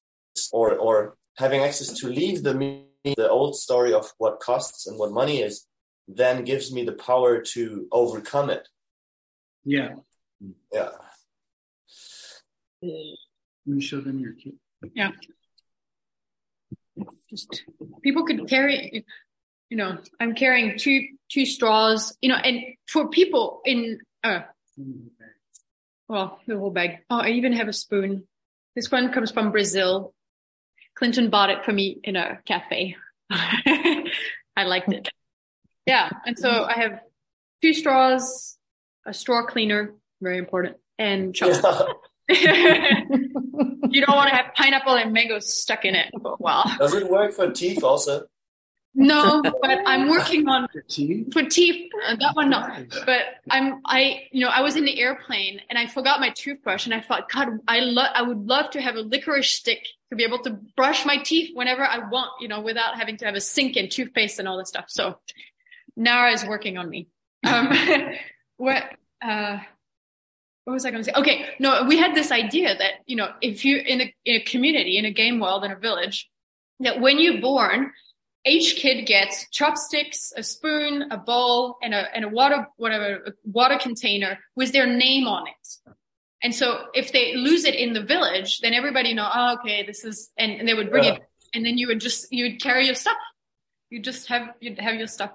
[0.52, 5.12] or or having access to leave the the old story of what costs and what
[5.12, 5.66] money is
[6.08, 8.66] then gives me the power to overcome it.
[9.64, 9.90] Yeah.
[10.72, 10.90] Yeah.
[12.82, 12.92] Let
[13.66, 14.54] me show them your kit.
[14.94, 15.10] Yeah.
[17.30, 17.64] Just
[18.02, 19.04] people could carry,
[19.68, 24.40] you know, I'm carrying two two straws, you know, and for people in uh
[26.08, 27.00] well, the whole bag.
[27.10, 28.26] Oh, I even have a spoon.
[28.74, 30.14] This one comes from Brazil.
[30.94, 32.96] Clinton bought it for me in a cafe.
[33.30, 35.08] I liked it.
[35.88, 36.10] Yeah.
[36.26, 37.00] And so I have
[37.62, 38.58] two straws,
[39.06, 41.64] a straw cleaner, very important, and chopsticks.
[42.28, 46.10] you don't want to have pineapple and mango stuck in it.
[46.20, 46.64] But wow.
[46.78, 48.26] Does it work for teeth also?
[48.94, 51.90] No, but I'm working on for teeth.
[52.06, 52.66] Uh, that one, no.
[53.06, 56.84] But I'm, I, you know, I was in the airplane and I forgot my toothbrush,
[56.84, 60.16] and I thought, God, I love, I would love to have a licorice stick to
[60.16, 63.36] be able to brush my teeth whenever I want, you know, without having to have
[63.36, 64.86] a sink and toothpaste and all this stuff.
[64.88, 65.18] So
[65.98, 67.08] Nara is working on me.
[67.46, 67.68] Um,
[68.56, 68.82] what,
[69.20, 69.58] uh,
[70.64, 71.18] what was I going to say?
[71.18, 74.40] Okay, no, we had this idea that you know, if you in a in a
[74.44, 76.28] community, in a game world, in a village,
[76.80, 77.90] that when you're born,
[78.46, 83.32] each kid gets chopsticks, a spoon, a bowl, and a and a water whatever a
[83.44, 85.94] water container with their name on it.
[86.42, 90.04] And so if they lose it in the village, then everybody know, oh, okay, this
[90.04, 91.14] is, and, and they would bring Yeah.
[91.14, 91.22] it,
[91.52, 93.16] and then you would just you would carry your stuff.
[93.90, 95.30] You just have you'd have your stuff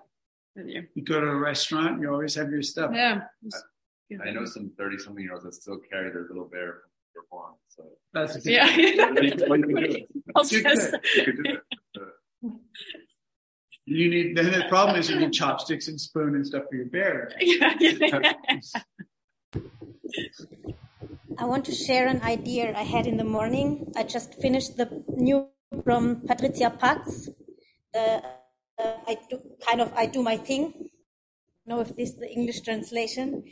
[0.56, 0.88] you.
[0.94, 2.92] You go to a restaurant, you always have your stuff.
[2.94, 3.22] Yeah.
[4.24, 7.24] I know some 30 something year olds that still carry their little bear from their
[7.30, 7.54] farm.
[7.70, 8.68] So That's a good Yeah.
[8.76, 9.22] You can do
[9.78, 10.10] it.
[10.52, 11.02] You could.
[11.16, 11.62] You could do it.
[13.86, 16.86] You need then the problem is you need chopsticks and spoon and stuff for your
[16.86, 17.32] bear.
[21.38, 23.92] I want to share an idea I had in the morning.
[23.98, 25.50] I just finished the new
[25.84, 27.30] from Patricia Paz.
[27.94, 28.22] The, uh,
[29.08, 30.90] I do kind of I do my thing.
[31.66, 33.44] know if this is the English translation.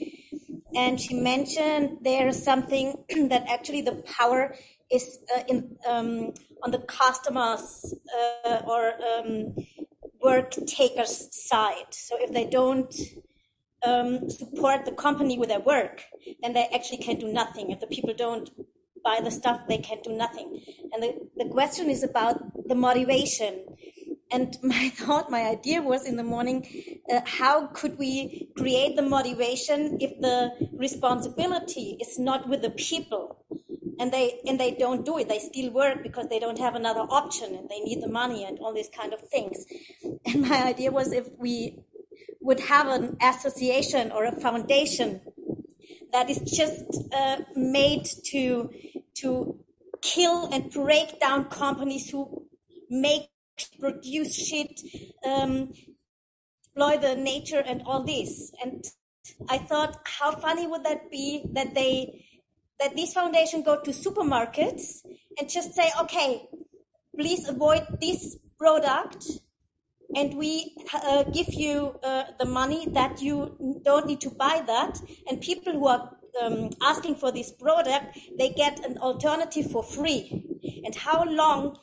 [0.76, 4.56] And she mentioned there is something that actually the power
[4.90, 6.34] is uh, in um,
[6.64, 7.66] on the customers
[8.45, 9.56] uh, or um,
[10.22, 11.91] work takers side.
[11.91, 12.94] So if they don't
[13.84, 16.03] um, support the company with their work,
[16.41, 17.72] then they actually can do nothing.
[17.72, 18.49] If the people don't
[19.03, 20.62] buy the stuff, they can do nothing.
[20.94, 22.38] And the, the question is about
[22.68, 23.66] the motivation.
[24.32, 26.66] And my thought, my idea was in the morning,
[27.12, 33.45] uh, how could we create the motivation if the responsibility is not with the people?
[33.99, 35.30] And they and they don't do it.
[35.30, 38.58] They still work because they don't have another option and they need the money and
[38.60, 39.66] all these kind of things.
[40.26, 41.84] And my idea was if we
[42.40, 45.22] would have an association or a foundation
[46.12, 48.72] that is just uh, made to
[49.16, 49.60] to
[50.02, 52.48] kill and break down companies who
[52.90, 53.30] make
[53.79, 54.81] produce shit
[55.25, 55.71] um,
[56.63, 58.51] exploit the nature and all this.
[58.63, 58.83] And
[59.49, 62.25] i thought how funny would that be that they
[62.79, 65.05] that this foundation go to supermarkets
[65.38, 66.49] and just say okay
[67.15, 69.27] please avoid this product
[70.15, 74.99] and we uh, give you uh, the money that you don't need to buy that.
[75.29, 80.43] And people who are um, asking for this product they get an alternative for free.
[80.83, 81.77] And how long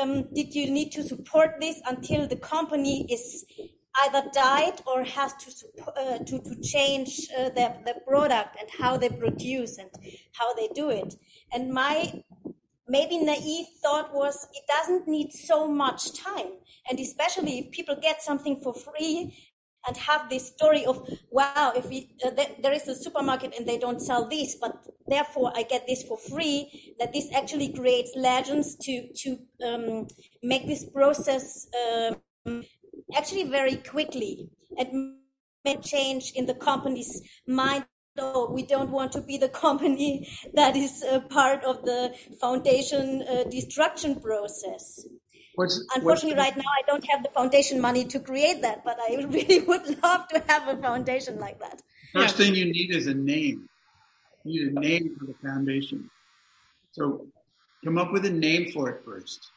[0.00, 3.44] um, did you need to support this until the company is
[4.04, 5.50] either died or has to
[5.96, 9.90] uh, to, to change uh, their, their product and how they produce and
[10.32, 11.14] how they do it?
[11.52, 12.22] And my
[12.88, 16.52] maybe naive thought was it doesn't need so much time.
[16.88, 19.36] And especially if people get something for free
[19.88, 20.96] and have this story of
[21.30, 24.76] wow if we, uh, th- there is a supermarket and they don't sell this but
[25.06, 30.06] therefore i get this for free that this actually creates legends to to um,
[30.42, 32.62] make this process um,
[33.16, 35.16] actually very quickly and
[35.82, 37.84] change in the company's mind
[38.16, 43.44] no, we don't want to be the company that is part of the foundation uh,
[43.44, 45.06] destruction process.
[45.58, 48.96] What's, Unfortunately, what's- right now I don't have the foundation money to create that, but
[49.00, 51.82] I really would love to have a foundation like that.
[52.12, 53.68] First thing you need is a name.
[54.44, 56.10] You need a name for the foundation.
[56.92, 57.26] So
[57.84, 59.50] come up with a name for it first.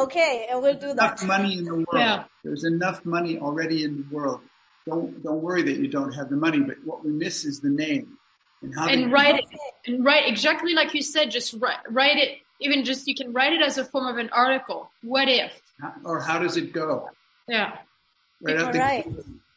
[0.00, 1.22] Okay, and we'll do that.
[1.22, 1.86] Enough money in the world.
[1.94, 2.24] Yeah.
[2.42, 4.40] There's enough money already in the world.
[4.84, 7.70] Don't don't worry that you don't have the money, but what we miss is the
[7.70, 8.18] name.
[8.62, 9.46] And how and to- write it
[9.86, 13.52] and write exactly like you said just write, write it even just you can write
[13.52, 15.60] it as a form of an article what if
[16.04, 17.08] or how does it go?
[17.48, 17.78] yeah
[18.44, 19.08] Right All out the, right.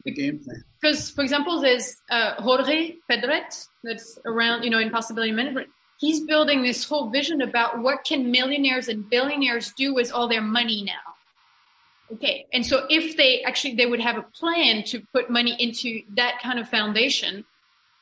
[0.04, 0.64] the game plan.
[0.80, 5.68] Because, for example, there's uh, Jorge Pedret that's around, you know, in Possibility Management.
[5.98, 10.40] He's building this whole vision about what can millionaires and billionaires do with all their
[10.40, 12.14] money now.
[12.14, 16.00] Okay, and so if they actually they would have a plan to put money into
[16.16, 17.44] that kind of foundation,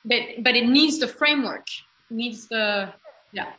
[0.05, 1.67] but but it needs the framework,
[2.11, 2.93] it needs the
[3.33, 3.51] yeah.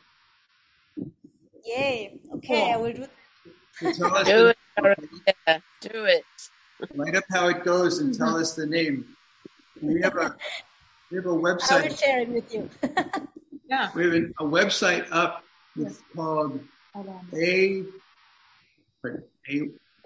[1.68, 2.20] Yay.
[2.36, 3.06] Okay, I will do.
[3.74, 5.62] So tell us Do the, it, Dorothea.
[5.82, 6.24] Do it.
[6.96, 9.06] write up how it goes and tell us the name.
[9.82, 10.36] We have a
[11.12, 12.00] we have a I will website.
[12.00, 12.70] share it with you.
[13.70, 13.90] Yeah.
[13.96, 15.44] We have a website up.
[15.76, 16.62] It's called
[16.96, 17.02] a
[17.34, 17.86] wait,
[19.04, 19.10] a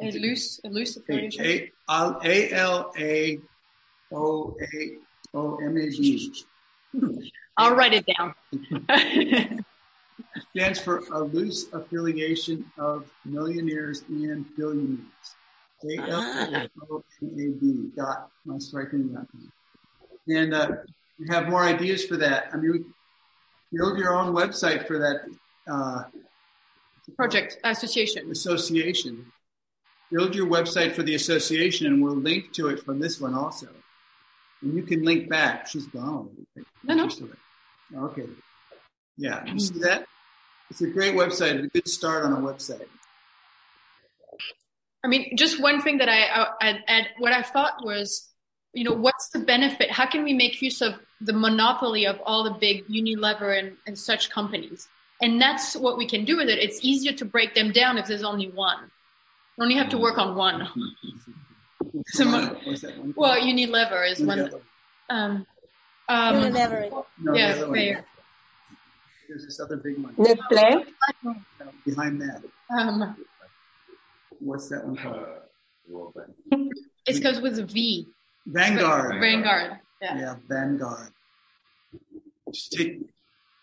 [0.01, 1.45] A loose, a loose a affiliation.
[1.45, 1.71] a
[2.25, 3.39] a l a
[4.11, 4.97] o a
[5.35, 6.33] o m a b
[7.55, 8.33] I'll write it down.
[10.51, 14.99] stands for a loose affiliation of millionaires and billionaires.
[15.83, 19.51] A L A O M A B dot my striking dot com.
[20.27, 20.69] And uh,
[21.17, 22.49] you have more ideas for that.
[22.53, 22.85] I mean,
[23.73, 25.21] build your own website for that
[25.67, 26.03] uh,
[27.15, 28.29] Project association.
[28.29, 29.31] association.
[30.11, 33.67] Build your website for the association, and we'll link to it from this one also.
[34.61, 35.67] And you can link back.
[35.67, 36.29] She's gone.
[36.83, 37.09] No, no.
[37.95, 38.27] Okay.
[39.17, 40.05] Yeah, you see that?
[40.72, 41.56] It's a great website.
[41.56, 42.88] It's a good start on a website.
[45.03, 48.30] I mean, just one thing that I, I, I add, what I thought was,
[48.72, 49.91] you know, what's the benefit?
[49.91, 53.99] How can we make use of the monopoly of all the big Unilever and, and
[53.99, 54.88] such companies?
[55.22, 56.57] And that's what we can do with it.
[56.57, 58.89] It's easier to break them down if there's only one.
[59.57, 60.69] We only have to work on one.
[62.06, 63.14] So mo- What's that one?
[63.18, 64.38] well, Unilever is one.
[64.38, 64.61] Unilever.
[65.10, 65.45] Um,
[66.07, 66.89] um, Unilever.
[67.19, 67.73] No, the yeah, other one.
[67.73, 68.06] Bayer.
[69.31, 70.83] There's this other big one Nestle.
[71.85, 72.43] behind that.
[72.69, 73.15] Um,
[74.41, 76.13] What's that one called?
[77.05, 78.09] it's because with a V.
[78.45, 79.21] Vanguard.
[79.21, 79.79] Vanguard.
[80.01, 80.17] Yeah.
[80.19, 81.13] Yeah, Vanguard.
[82.51, 82.99] Just take,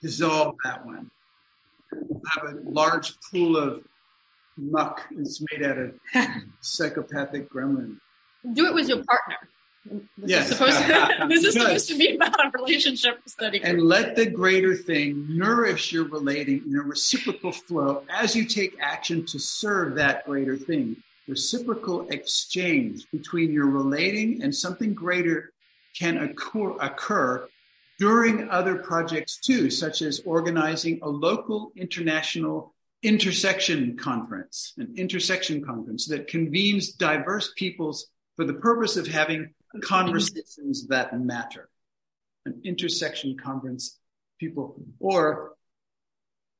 [0.00, 1.10] dissolve that one.
[1.92, 3.84] Have a large pool of
[4.56, 5.94] muck It's made out of
[6.62, 7.98] psychopathic gremlin.
[8.54, 9.36] Do it with your partner.
[10.16, 10.50] This Yes.
[10.50, 13.60] is supposed to, this is supposed to be about a relationship study.
[13.62, 18.76] And let the greater thing nourish your relating in a reciprocal flow as you take
[18.80, 20.96] action to serve that greater thing.
[21.26, 25.52] Reciprocal exchange between your relating and something greater
[25.98, 27.48] can occur, occur
[27.98, 36.06] during other projects too, such as organizing a local international intersection conference, an intersection conference
[36.06, 38.06] that convenes diverse peoples
[38.36, 39.50] for the purpose of having
[39.82, 41.68] conversations that matter.
[42.46, 43.98] An intersection conference,
[44.38, 45.52] people, or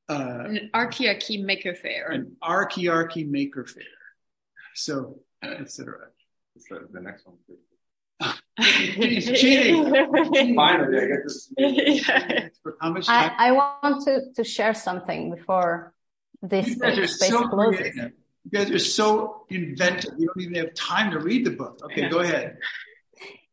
[0.09, 2.09] uh, An archiarchy maker fair.
[2.11, 3.85] an archiarchy maker fair.
[4.75, 6.09] So, etc.
[6.71, 7.37] The, the next one.
[7.47, 7.59] please.
[8.97, 9.85] He's cheating.
[10.57, 13.31] Finally, I get to For how much time?
[13.39, 15.95] I, I want to, to share something before
[16.43, 17.81] this You guys are space so closes.
[17.81, 18.13] creative.
[18.45, 20.15] You guys are so inventive.
[20.19, 21.81] You don't even have time to read the book.
[21.85, 22.57] Okay, go ahead.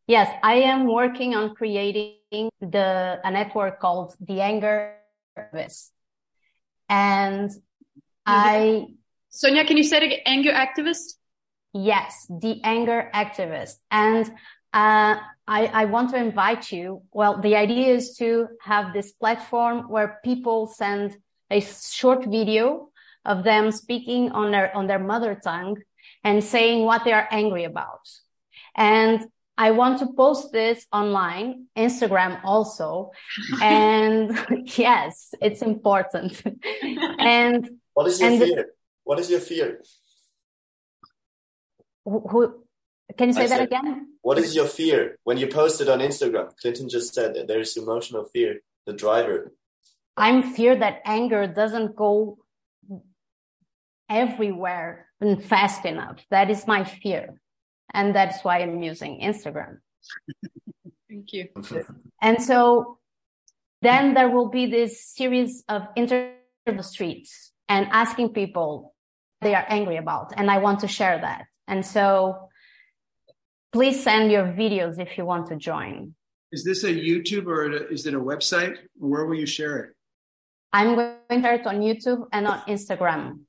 [0.07, 4.97] Yes, I am working on creating the a network called the Anger
[5.35, 5.91] Service.
[6.87, 7.51] And
[8.25, 8.87] I
[9.29, 10.21] Sonia, can you say it?
[10.25, 11.15] Anger activist?
[11.73, 13.77] Yes, the anger activist.
[13.89, 14.27] And
[14.73, 15.17] uh,
[15.47, 17.01] I, I want to invite you.
[17.11, 21.17] Well, the idea is to have this platform where people send
[21.49, 22.89] a short video
[23.25, 25.77] of them speaking on their on their mother tongue
[26.23, 28.07] and saying what they are angry about.
[28.75, 29.25] And
[29.57, 33.11] I want to post this online, Instagram also.
[33.61, 34.37] And
[34.77, 36.41] yes, it's important.
[37.19, 38.65] and What is your and the- fear?
[39.03, 39.81] What is your fear?
[42.05, 42.63] who, who
[43.17, 44.07] can you say I that said- again?
[44.21, 46.55] What is your fear when you post it on Instagram?
[46.59, 49.53] Clinton just said that there is emotional fear, the driver.
[50.17, 52.39] I'm fear that anger doesn't go
[54.09, 56.25] everywhere and fast enough.
[56.31, 57.39] That is my fear.
[57.95, 59.77] And that's why I'm using Instagram.
[61.09, 61.47] Thank you.
[62.21, 62.99] And so
[63.81, 66.33] then there will be this series of inter
[66.65, 68.93] the streets and asking people
[69.41, 70.33] they are angry about.
[70.35, 71.45] And I want to share that.
[71.67, 72.49] And so
[73.71, 76.15] please send your videos if you want to join.
[76.51, 78.77] Is this a YouTube or is it a website?
[78.95, 79.89] Where will you share it?
[80.73, 83.39] I'm going to share it on YouTube and on Instagram.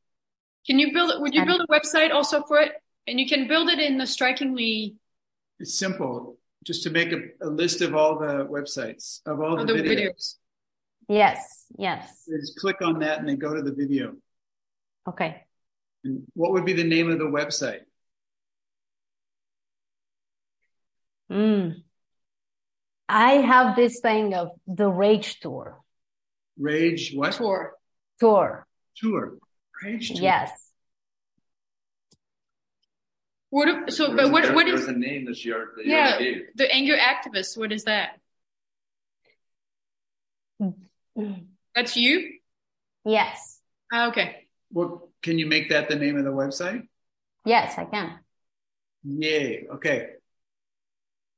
[0.67, 1.21] Can you build?
[1.21, 2.73] Would you build a website also for it?
[3.07, 4.97] And you can build it in the strikingly
[5.59, 6.39] It's simple.
[6.65, 9.87] Just to make a, a list of all the websites of all the, other videos.
[9.87, 10.35] videos.
[11.09, 12.25] Yes, yes.
[12.27, 14.15] They just click on that and they go to the video.
[15.09, 15.45] Okay.
[16.03, 17.83] And what would be the name of the website?
[21.31, 21.83] Mm.
[23.09, 25.81] I have this thing of the rage tour.
[26.59, 27.35] Rage what?
[27.35, 27.75] Tour.
[28.19, 28.67] Tour.
[28.97, 29.39] Tour.
[29.85, 30.21] Rage tour.
[30.21, 30.51] Yes.
[33.57, 33.91] What?
[33.91, 34.43] So, There but was- what?
[34.45, 34.81] there- What there is?
[34.87, 36.43] was a name that you already, that Yeah, gave.
[36.57, 37.57] the anger activist.
[37.57, 38.21] What is that?
[41.75, 42.39] That's you.
[43.05, 43.61] Yes.
[43.91, 44.47] Ah, okay.
[44.71, 46.87] Well, can you make that the name of the website?
[47.47, 48.19] Yes, I can.
[49.05, 49.67] Yay.
[49.77, 50.11] Okay.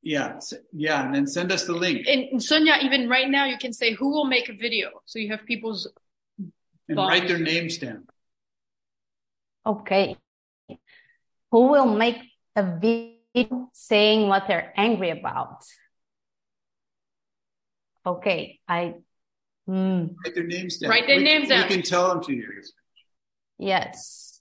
[0.02, 0.40] Yeah.
[0.72, 1.04] Yeah.
[1.04, 4.10] And then send us the link And Sonia, even right now, you can say who
[4.10, 5.02] will make a video.
[5.04, 5.86] So you have people's.
[6.88, 7.10] and thoughts.
[7.10, 8.08] write their names down.
[9.66, 10.16] Okay.
[11.50, 12.18] Who will make
[12.56, 15.64] a video saying what they're angry about?
[18.04, 18.94] Okay, I,
[19.68, 20.90] mm, Write their names down.
[20.90, 21.68] Write their We- names down.
[21.68, 22.62] We can tell them to you.
[23.58, 24.40] yes.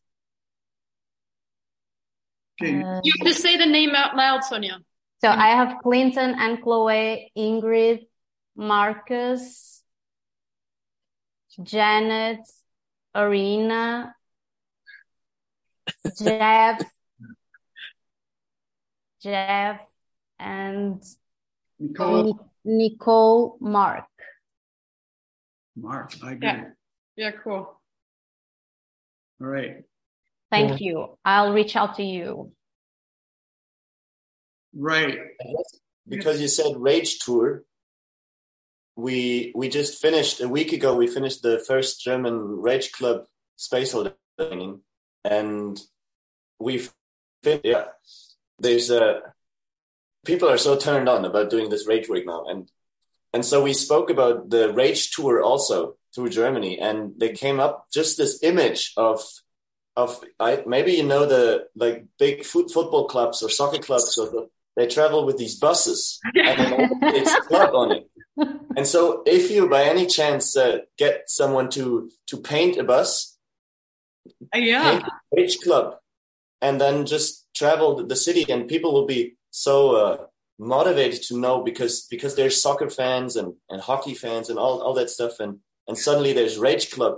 [2.61, 2.81] Okay.
[2.81, 4.79] Uh, You have to say the name out loud, Sonia.
[5.21, 8.07] so I have Clinton and Chloe, Ingrid,
[8.55, 9.84] Marcus,
[11.61, 12.39] Janet,
[13.13, 14.15] Arena,
[16.19, 16.81] Jeff,
[19.22, 19.80] Jeff,
[20.39, 21.03] and
[21.80, 22.23] Nicole.
[22.23, 22.35] Nic-
[22.65, 24.06] Nicole Mark.
[25.76, 26.14] Mark.
[26.23, 26.48] I agree.
[26.48, 26.64] Yeah.
[27.15, 27.31] Yeah.
[27.44, 27.80] Cool.
[29.41, 29.84] All right.
[30.49, 31.18] Thank you.
[31.26, 32.52] I'll reach out to you.
[34.73, 35.18] Right.
[36.07, 37.64] because you said rage tour
[38.95, 43.26] we we just finished a week ago we finished the first german rage club
[43.56, 44.80] space holder training
[45.23, 45.80] and
[46.60, 46.94] we've
[47.44, 47.85] fin- yeah
[48.59, 49.19] there's uh
[50.25, 52.69] people are so turned on about doing this rage work now and
[53.34, 57.88] and so we spoke about the rage tour also through germany and they came up
[57.93, 59.21] just this image of
[59.95, 64.27] of I, maybe you know the like big foot, football clubs or soccer clubs or
[64.29, 68.07] the, they travel with these buses and then it's club on it
[68.77, 73.38] and so if you by any chance uh, get someone to to paint a bus
[74.53, 74.84] Yeah.
[74.84, 75.97] paint a rage club
[76.61, 79.21] and then just travel the city and people will be
[79.51, 80.17] so uh,
[80.59, 84.95] motivated to know because because there's soccer fans and and hockey fans and all all
[84.99, 85.53] that stuff and
[85.88, 87.13] and suddenly there's rage club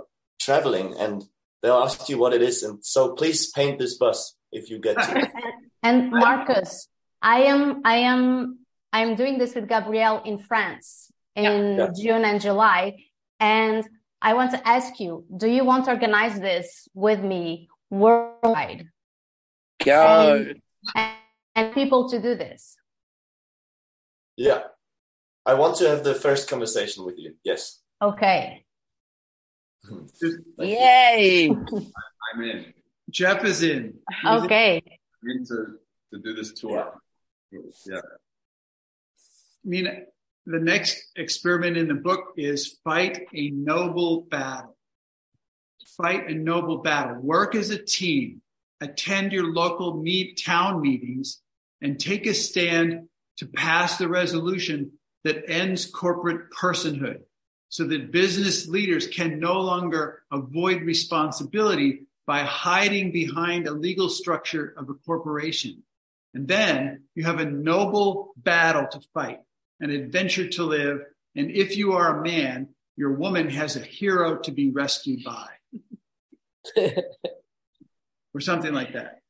[0.46, 1.14] traveling and
[1.60, 4.18] they'll ask you what it is and so please paint this bus
[4.58, 5.12] if you get to
[5.82, 6.88] And Marcus,
[7.22, 8.58] I am, I am,
[8.92, 11.88] I'm doing this with Gabrielle in France in Yeah.
[11.96, 13.04] June and July.
[13.38, 13.88] And
[14.20, 18.88] I want to ask you, do you want to organize this with me worldwide?
[19.80, 20.32] Um, Go.
[20.36, 20.60] And,
[20.94, 21.14] and,
[21.56, 22.76] and people to do this?
[24.36, 24.60] yeah
[25.44, 28.64] i want to have the first conversation with you yes Okay.
[29.86, 30.04] Hmm.
[30.58, 31.50] Yay.
[32.34, 32.72] I'm in.
[33.10, 33.98] Jeff is in.
[34.22, 34.44] He's in.
[34.44, 34.82] Okay.
[35.22, 35.66] I'm in to,
[36.12, 37.00] to do this tour.
[37.52, 37.98] Yeah.
[37.98, 38.00] I
[39.64, 40.06] mean,
[40.46, 44.76] the next experiment in the book is fight a noble battle.
[45.96, 47.16] Fight a noble battle.
[47.20, 48.40] Work as a team.
[48.80, 51.40] Attend your local meet town meetings
[51.82, 53.08] and take a stand
[53.38, 54.92] to pass the resolution
[55.24, 57.20] that ends corporate personhood
[57.68, 64.74] so that business leaders can no longer avoid responsibility by hiding behind a legal structure
[64.76, 65.82] of a corporation.
[66.34, 69.40] And then you have a noble battle to fight,
[69.80, 71.00] an adventure to live.
[71.34, 75.48] And if you are a man, your woman has a hero to be rescued by.
[78.34, 79.20] or something like that.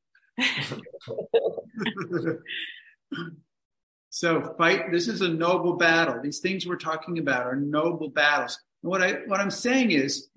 [4.10, 4.90] so fight.
[4.90, 6.20] This is a noble battle.
[6.22, 8.58] These things we're talking about are noble battles.
[8.82, 10.28] And what I what I'm saying is,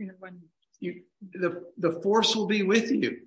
[0.80, 1.02] you,
[1.34, 3.18] the the force will be with you.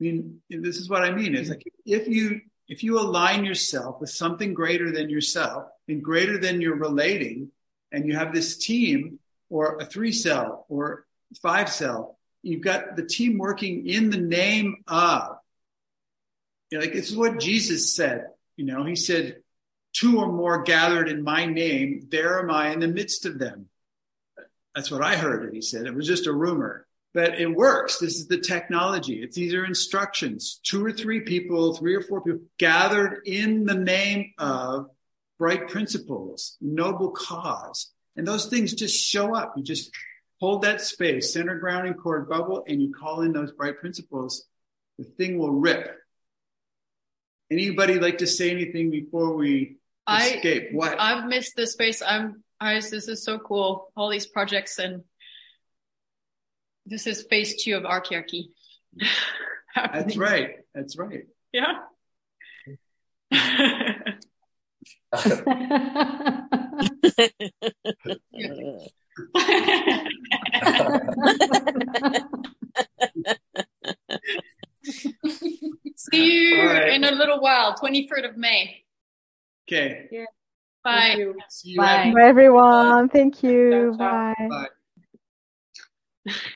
[0.00, 1.34] I mean, this is what I mean.
[1.34, 6.38] Is like if you if you align yourself with something greater than yourself and greater
[6.38, 7.50] than you're relating,
[7.92, 9.18] and you have this team
[9.50, 11.06] or a three cell or
[11.42, 15.36] five cell, you've got the team working in the name of.
[16.72, 18.28] Like this is what Jesus said.
[18.56, 19.42] You know, he said,
[19.92, 23.68] two or more gathered in my name, there am I in the midst of them.
[24.74, 25.86] That's what I heard he said.
[25.86, 27.98] It was just a rumor, but it works.
[27.98, 29.22] This is the technology.
[29.22, 30.60] It's these are instructions.
[30.64, 34.88] Two or three people, three or four people gathered in the name of
[35.38, 37.92] bright principles, noble cause.
[38.16, 39.54] And those things just show up.
[39.56, 39.90] You just
[40.44, 44.44] hold that space, center grounding cord bubble, and you call in those bright principles.
[44.98, 45.96] The thing will rip.
[47.50, 50.68] Anybody like to say anything before we I escape?
[50.72, 51.00] What?
[51.00, 52.02] I've missed this space.
[52.06, 53.88] I'm I this is so cool.
[53.96, 55.04] All these projects and
[56.84, 58.48] this is phase two of archiarchy.
[59.74, 60.56] That's right.
[60.74, 61.24] That's right.
[61.52, 61.78] Yeah.
[75.96, 76.92] See you All right.
[76.92, 78.84] in a little while, 23rd of May.
[79.68, 80.08] Okay.
[80.10, 80.24] Yeah.
[80.82, 81.16] Bye.
[81.48, 82.12] See you Bye.
[82.14, 83.08] Bye, everyone.
[83.08, 83.94] Thank you.
[83.98, 84.34] Ciao, ciao.
[84.48, 84.68] Bye.
[86.26, 86.34] Bye.